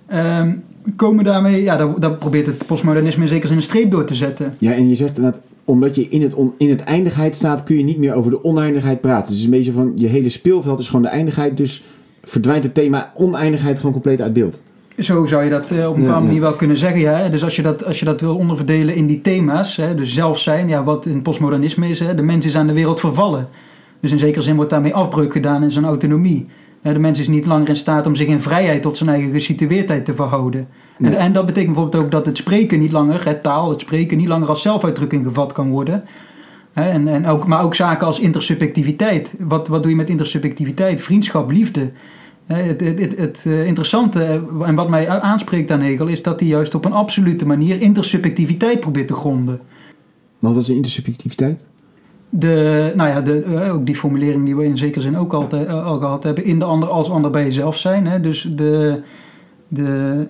[0.07, 0.53] Ehm,
[0.97, 4.15] komen daarmee, ja, daar, daar probeert het postmodernisme in zekere zin een streep door te
[4.15, 4.55] zetten.
[4.59, 7.77] Ja, en je zegt inderdaad omdat je in het, on- in het eindigheid staat, kun
[7.77, 9.21] je niet meer over de oneindigheid praten.
[9.23, 11.57] Dus het is een beetje van, je hele speelveld is gewoon de eindigheid.
[11.57, 11.85] Dus
[12.23, 14.63] verdwijnt het thema oneindigheid gewoon compleet uit beeld.
[14.99, 16.27] Zo zou je dat eh, op een Ja, bepaalde ja.
[16.27, 17.01] manier wel kunnen zeggen.
[17.01, 17.29] Ja.
[17.29, 20.39] Dus als je, dat, als je dat wil onderverdelen in die thema's, hè, dus zelf
[20.39, 23.49] zijn, ja, wat in postmodernisme is, hè, de mens is aan de wereld vervallen.
[24.01, 26.47] Dus in zekere zin wordt daarmee afbreuk gedaan in zijn autonomie.
[26.83, 30.05] De mens is niet langer in staat om zich in vrijheid tot zijn eigen gesitueerdheid
[30.05, 30.61] te verhouden.
[30.61, 31.15] En, Nee.
[31.15, 34.29] en dat betekent bijvoorbeeld ook dat het spreken niet langer, het taal, het spreken niet
[34.29, 36.05] langer als zelfuitdrukking gevat kan worden.
[36.73, 39.35] En, en ook, maar ook zaken als intersubjectiviteit.
[39.39, 41.01] Wat, wat doe je met intersubjectiviteit?
[41.01, 41.93] Vriendschap, liefde.
[42.47, 46.41] Het, het, het, het, eh, interessante eh, en wat mij aanspreekt aan Hegel is dat
[46.41, 49.61] hij juist op een absolute manier intersubjectiviteit probeert te gronden.
[50.39, 51.65] Maar wat is intersubjectiviteit?
[52.31, 55.67] De, nou ja, de, eh, ook die formulering die we in zekere zin ook altijd,
[55.67, 58.07] eh, al gehad hebben, in de ander als ander bij jezelf zijn.
[58.07, 58.21] Hè?
[58.21, 59.03] Dus de,
[59.69, 60.27] de,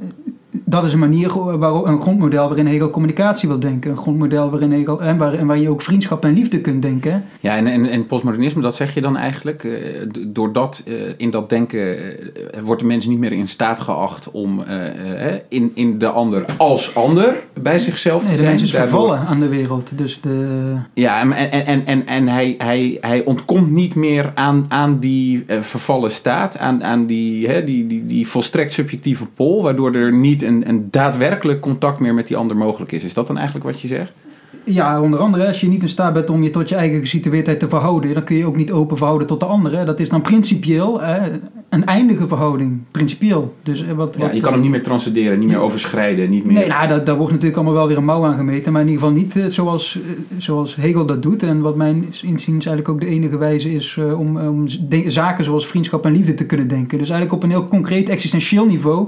[0.64, 3.90] dat is een manier waarop een grondmodel waarin Hegel communicatie wil denken.
[3.90, 7.24] Een grondmodel waarin Hegel, en waar, en waar je ook vriendschap en liefde kunt denken.
[7.40, 9.64] Ja, en, en, en postmodernisme, dat zeg je dan eigenlijk.
[9.64, 9.72] eh,
[10.28, 14.62] doordat eh, in dat denken eh, wordt de mens niet meer in staat geacht om
[14.62, 18.50] eh, eh, in, in de ander als ander bij zichzelf te Nee, de zijn.
[18.54, 19.90] mens is Daardoor- vervallen aan de wereld.
[19.98, 24.64] Dus de, Ja, en, en, en, en, en hij, hij, hij ontkomt niet meer aan,
[24.68, 29.94] aan die vervallen staat, aan, aan die, hè, die, die, die volstrekt subjectieve pol, waardoor
[29.94, 33.04] er niet een, een daadwerkelijk contact meer met die ander mogelijk is.
[33.04, 34.12] Is dat dan eigenlijk wat je zegt?
[34.64, 37.58] Ja, onder andere als je niet in staat bent om je tot je eigen gesitueerdheid
[37.60, 39.86] te verhouden, dan kun je ook niet open verhouden tot de anderen.
[39.86, 41.00] Dat is dan principieel
[41.68, 42.80] een eindige verhouding.
[42.90, 43.54] Principieel.
[43.62, 46.44] Dus eh, wat, Ja, wat- je kan hem niet meer transcenderen, niet meer overschrijden, niet
[46.44, 46.54] meer...
[46.54, 48.72] Nee, nou, daar, daar wordt natuurlijk allemaal wel weer een mouw aan gemeten.
[48.72, 51.42] Maar in ieder geval niet eh, zoals, eh, zoals Hegel dat doet.
[51.42, 54.64] En wat mijn inziens eigenlijk ook de enige wijze is om, om
[55.06, 56.98] zaken zoals vriendschap en liefde te kunnen denken.
[56.98, 59.06] Dus eigenlijk op een heel concreet existentieel niveau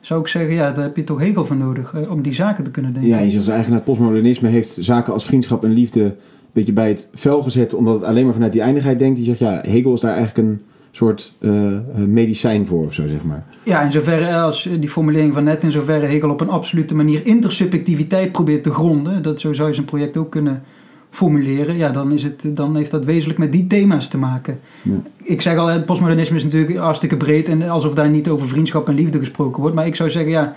[0.00, 2.64] zou ik zeggen, ja, daar heb je toch Hegel voor nodig eh, om die zaken
[2.64, 3.10] te kunnen denken.
[3.10, 6.14] Ja, je zegt eigenlijk het postmodernisme heeft zaken als vriendschap en liefde een
[6.52, 9.16] beetje bij het vel gezet, omdat het alleen maar vanuit die eindigheid denkt.
[9.16, 13.06] Die zegt, ja, Hegel is daar eigenlijk een soort eh, eh, medicijn voor of zo,
[13.08, 13.44] zeg maar.
[13.62, 17.26] Ja, in zoverre als die formulering van net, in zoverre Hegel op een absolute manier
[17.26, 20.62] intersubjectiviteit probeert te gronden, dat zo zou je zijn project ook kunnen
[21.10, 24.60] formuleren, ja, dan, is het, dan heeft dat wezenlijk met die thema's te maken.
[24.82, 25.02] Ja.
[25.22, 28.88] Ik zeg al, het postmodernisme is natuurlijk hartstikke breed en alsof daar niet over vriendschap
[28.88, 30.54] en liefde gesproken wordt, maar ik zou zeggen, ja,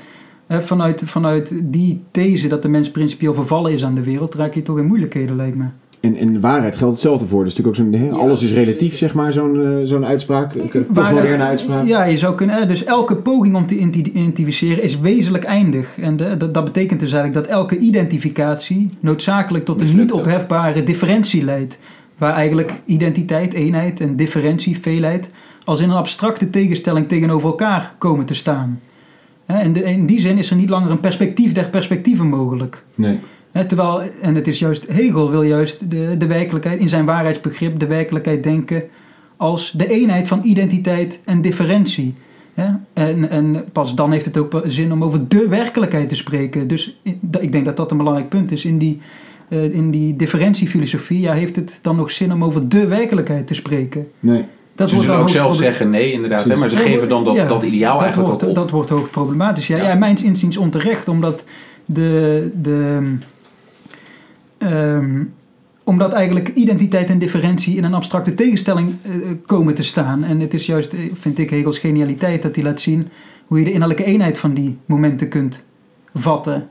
[0.48, 4.62] vanuit, vanuit die these dat de mens principieel vervallen is aan de wereld, raak je
[4.62, 5.66] toch in moeilijkheden, lijkt me.
[6.04, 7.44] En, en waarheid geldt hetzelfde voor.
[7.44, 10.54] Dat is natuurlijk ook zo'n, alles is relatief, zeg maar, zo'n eh, zo'n uitspraak.
[10.56, 11.86] Een postmoderne uitspraak.
[11.86, 12.62] Ja, je zou kunnen.
[12.62, 16.00] eh, Dus elke poging om te identificeren is wezenlijk eindig.
[16.00, 20.84] En de- dat, dat betekent dus eigenlijk dat elke identificatie noodzakelijk tot een niet ophefbare
[20.84, 21.80] differentie leidt.
[22.18, 25.30] Waar eigenlijk identiteit, eenheid en differentie, veelheid,
[25.64, 28.80] als in een abstracte tegenstelling tegenover elkaar komen te staan.
[29.46, 32.84] En in die zin is er niet langer een perspectief der perspectieven mogelijk.
[32.96, 33.20] Nee.
[33.54, 37.80] Hè, terwijl, en het is juist, Hegel wil juist de, de werkelijkheid, in zijn waarheidsbegrip,
[37.80, 38.84] de werkelijkheid denken
[39.38, 42.16] als de eenheid van identiteit en differentie.
[42.54, 42.68] Hè?
[42.94, 46.68] En, en pas dan heeft het ook zin om over de werkelijkheid te spreken.
[46.68, 47.00] Dus
[47.40, 48.66] ik denk dat dat een belangrijk punt is.
[48.66, 49.00] In die,
[49.48, 53.54] eh, in die differentiefilosofie ja, heeft het dan nog zin om over de werkelijkheid te
[53.54, 54.08] spreken.
[54.20, 54.46] nee.
[54.76, 56.44] Dat ze zullen dan ook zelf zeggen nee, inderdaad.
[56.44, 58.56] Hè, maar ze geven dan dat, Ja, dat ideaal dat eigenlijk wordt, ook op.
[58.56, 59.68] Dat wordt hoog problematisch.
[59.68, 59.88] Ja, Ja.
[59.88, 59.96] ja.
[59.96, 61.44] mijns inziens onterecht, omdat
[61.86, 63.02] de, de,
[64.64, 65.24] ehm,
[65.84, 69.12] omdat eigenlijk identiteit en differentie in een abstracte tegenstelling eh,
[69.46, 70.24] komen te staan.
[70.24, 73.08] En het is juist, eh, vind ik, Hegels genialiteit dat hij laat zien
[73.46, 75.66] hoe je de innerlijke eenheid van die momenten kunt
[76.14, 76.70] vatten.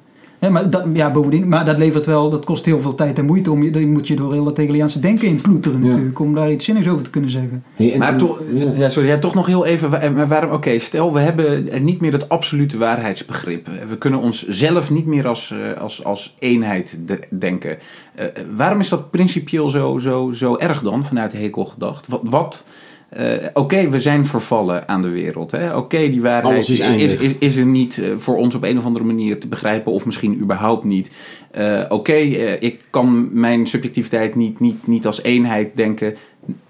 [0.50, 3.50] Maar, dat, ja, bovendien, maar dat levert wel, dat kost heel veel tijd en moeite.
[3.50, 5.88] Om je, dan moet je door heel dat Hegeliaanse denken in ploeteren Ja.
[5.88, 7.64] natuurlijk, om daar iets zinnigs over te kunnen zeggen.
[7.98, 8.72] Maar toch, ja.
[8.74, 10.14] ja, sorry, ja, toch nog heel even.
[10.14, 13.68] maar Waarom, oké, stel we hebben niet meer het absolute waarheidsbegrip.
[13.88, 17.78] We kunnen ons zelf niet meer als, eh, als, als eenheid de- denken.
[18.14, 22.08] Eh, eh, waarom is dat principieel zo, zo, zo erg dan, vanuit Hegel gedacht?
[22.08, 22.66] Wat, wat
[23.12, 25.50] eh, oké, we zijn vervallen aan de wereld.
[25.50, 25.76] hè.
[25.76, 28.78] Oké, die waarheid Alles is is, is, is er niet eh, voor ons op een
[28.78, 31.10] of andere manier te begrijpen, of misschien überhaupt niet.
[31.50, 36.14] Eh, Oké, eh, ik kan mijn subjectiviteit niet, niet, niet als eenheid denken.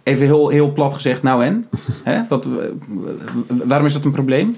[0.03, 1.69] Even heel, heel plat gezegd, nou en?
[2.05, 2.21] Hè?
[2.29, 2.49] Wat,
[3.47, 4.57] waarom is dat een probleem?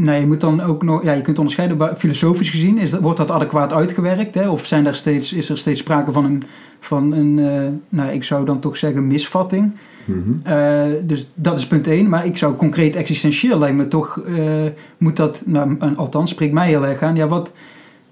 [0.00, 3.18] Nee, je moet dan ook nog, ja, je kunt onderscheiden, filosofisch gezien, is dat, wordt
[3.18, 4.34] dat adequaat uitgewerkt?
[4.34, 4.48] Hè?
[4.48, 6.42] Of zijn er steeds, is er steeds sprake van een,
[6.80, 9.74] van een eh, nou, ik zou dan toch zeggen, misvatting?
[10.04, 10.18] Mhm.
[10.42, 12.08] Eh, dus dat is punt één.
[12.08, 14.34] Maar ik zou concreet existentieel lijkt me toch, eh,
[14.98, 17.52] moet dat, nou, althans spreekt mij heel erg aan, ja, wat,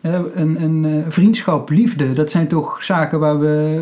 [0.01, 3.81] een, een vriendschap, liefde, dat zijn toch zaken waar we,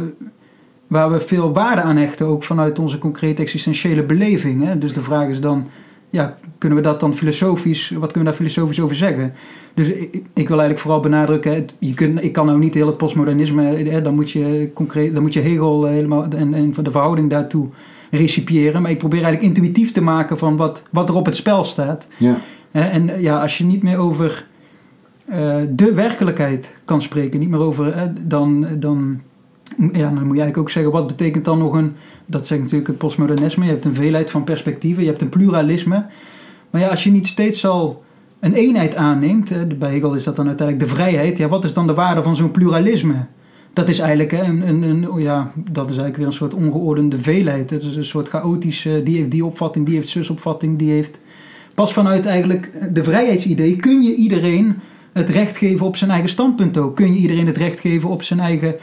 [0.87, 4.65] waar we veel waarde aan hechten, ook vanuit onze concrete existentiële beleving.
[4.65, 4.79] Hè?
[4.79, 5.67] Dus de vraag is dan,
[6.11, 9.33] ja, kunnen we dat dan filosofisch, wat kunnen we daar filosofisch over zeggen?
[9.75, 12.97] Dus ik, ik wil eigenlijk vooral benadrukken, je kunt, ik kan nou niet heel het
[12.97, 17.31] postmodernisme, hè, dan moet je, concreet, dan moet je Hegel helemaal en, en de verhouding
[17.31, 17.69] daartoe
[18.11, 18.83] recipiëren.
[18.83, 22.07] Maar ik probeer eigenlijk intuïtief te maken van wat, wat er op het spel staat.
[22.17, 22.41] Ja.
[22.71, 24.47] En ja, als je niet meer over
[25.31, 29.21] uh, de werkelijkheid kan spreken, niet meer over, dan, dan,
[29.77, 31.93] ja, dan moet je eigenlijk ook zeggen, wat betekent dan nog een,
[32.27, 36.07] dat zegt natuurlijk het postmodernisme, je hebt een veelheid van perspectieven, je hebt een pluralisme.
[36.71, 38.05] Maar ja, als je niet steeds al
[38.41, 41.87] een eenheid aanneemt, bij Hegel is dat dan uiteindelijk de vrijheid, ja, wat is dan
[41.87, 43.27] de waarde van zo'n pluralisme?
[43.73, 47.19] Dat is eigenlijk, een, een, een, oh ja, dat is eigenlijk weer een soort ongeordende
[47.19, 47.71] veelheid.
[47.71, 51.21] Het is een soort chaotische, die heeft die opvatting, die heeft zusopvatting, die heeft...
[51.75, 54.77] Pas vanuit eigenlijk de vrijheidsidee kun je iedereen
[55.13, 56.97] het recht geven op zijn eigen standpunt ook.
[56.97, 58.75] Kun je iedereen het recht geven op zijn eigen...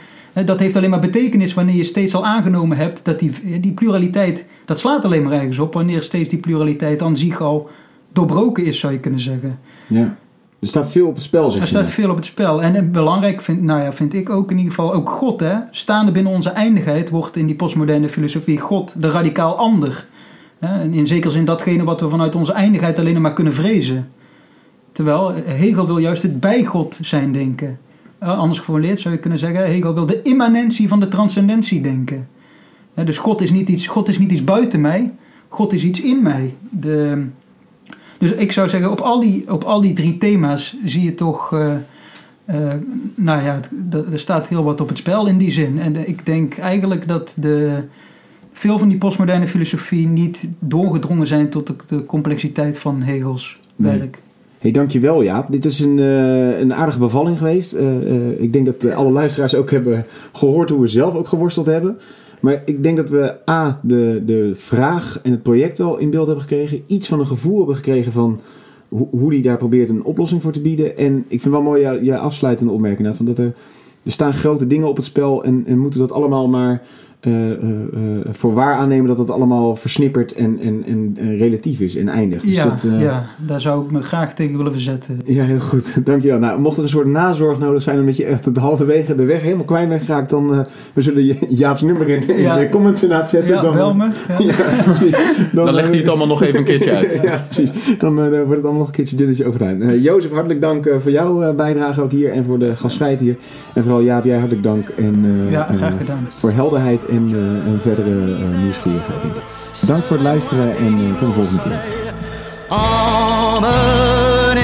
[0.44, 4.44] Dat heeft alleen maar betekenis wanneer je steeds al aangenomen hebt dat die, die pluraliteit,
[4.64, 7.70] dat slaat alleen maar ergens op wanneer steeds die pluraliteit aan zich al
[8.12, 9.58] doorbroken is, zou je kunnen zeggen.
[9.86, 10.16] Ja.
[10.60, 12.62] Er staat veel op het spel, zeg Er staat veel op het spel.
[12.62, 16.12] En belangrijk vind, nou ja, vind ik ook in ieder geval, ook God, hè, staande
[16.12, 20.06] binnen onze eindigheid, wordt in die postmoderne filosofie God de radicaal ander.
[20.58, 24.08] En in zekere zin datgene wat we vanuit onze eindigheid alleen maar kunnen vrezen.
[24.92, 27.78] Terwijl Hegel wil juist het bij God zijn denken.
[28.24, 32.28] Anders geformuleerd zou je kunnen zeggen, Hegel wil de immanentie van de transcendentie denken.
[33.04, 35.12] Dus God is niet iets, God is niet iets buiten mij,
[35.48, 36.54] God is iets in mij.
[36.70, 37.26] De,
[38.18, 41.52] dus ik zou zeggen, op al die, op al die drie thema's zie je toch,
[41.52, 41.74] uh,
[42.50, 42.72] uh,
[43.14, 43.60] nou ja,
[44.12, 45.78] er staat heel wat op het spel in die zin.
[45.78, 47.82] En ik denk eigenlijk dat de,
[48.52, 54.18] veel van die postmoderne filosofie niet doorgedrongen zijn tot de, de complexiteit van Hegels werk.
[54.64, 55.46] Hey, dankjewel Jaap.
[55.50, 57.74] Dit is een, uh, een aardige bevalling geweest.
[57.74, 61.66] Uh, uh, ik denk dat alle luisteraars ook hebben gehoord hoe we zelf ook geworsteld
[61.66, 61.98] hebben.
[62.40, 66.26] Maar ik denk dat we A, de, de vraag en het project al in beeld
[66.26, 66.82] hebben gekregen.
[66.86, 68.40] Iets van een gevoel hebben gekregen van
[68.88, 70.96] ho hoe die daar probeert een oplossing voor te bieden.
[70.96, 73.14] En ik vind wel mooi je, afsluitende opmerking.
[73.14, 73.54] Van dat er,
[74.04, 76.82] er staan grote dingen op het spel en, en moeten dat allemaal maar
[78.32, 82.42] voor waar aannemen dat het allemaal versnipperd en, en, en, relatief is en eindig.
[82.42, 85.20] Dus ja, dat, ja, daar zou ik me graag tegen willen verzetten.
[85.24, 85.96] Ja, heel goed.
[86.04, 86.38] Dankjewel.
[86.38, 89.40] Nou, mocht er een soort nazorg nodig zijn omdat je echt het halverwege de weg
[89.40, 92.58] helemaal kwijt bent geraakt, dan we zullen Jaap's nummer in, in ja.
[92.58, 93.54] de comments inderdaad zetten.
[93.54, 94.08] Ja, dan, bel me.
[94.38, 94.56] Ja.
[95.52, 97.12] Dan, dan legt hij het allemaal nog even een keertje uit.
[97.22, 97.70] ja, precies.
[97.98, 100.00] Dan wordt het allemaal nog een keertje dunnetjes overgedaan.
[100.00, 103.36] Jozef, hartelijk dank voor jouw bijdrage ook hier en voor de gastvrijheid hier.
[103.74, 104.88] En vooral Jaap, jij hartelijk dank.
[104.88, 106.26] En, ja, graag gedaan.
[106.28, 107.24] voor helderheid en,
[107.66, 109.22] en verdere uh, nieuwsgierigheid.
[109.86, 111.78] Dank voor het luisteren en uh, tot de volgende keer.
[112.68, 114.62] Emmenez-moi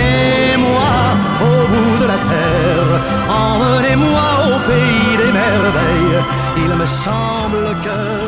[1.40, 3.00] au bout de la terre,
[3.40, 6.22] emmenez-moi au pays des merveilles.
[6.56, 8.19] Il me semble que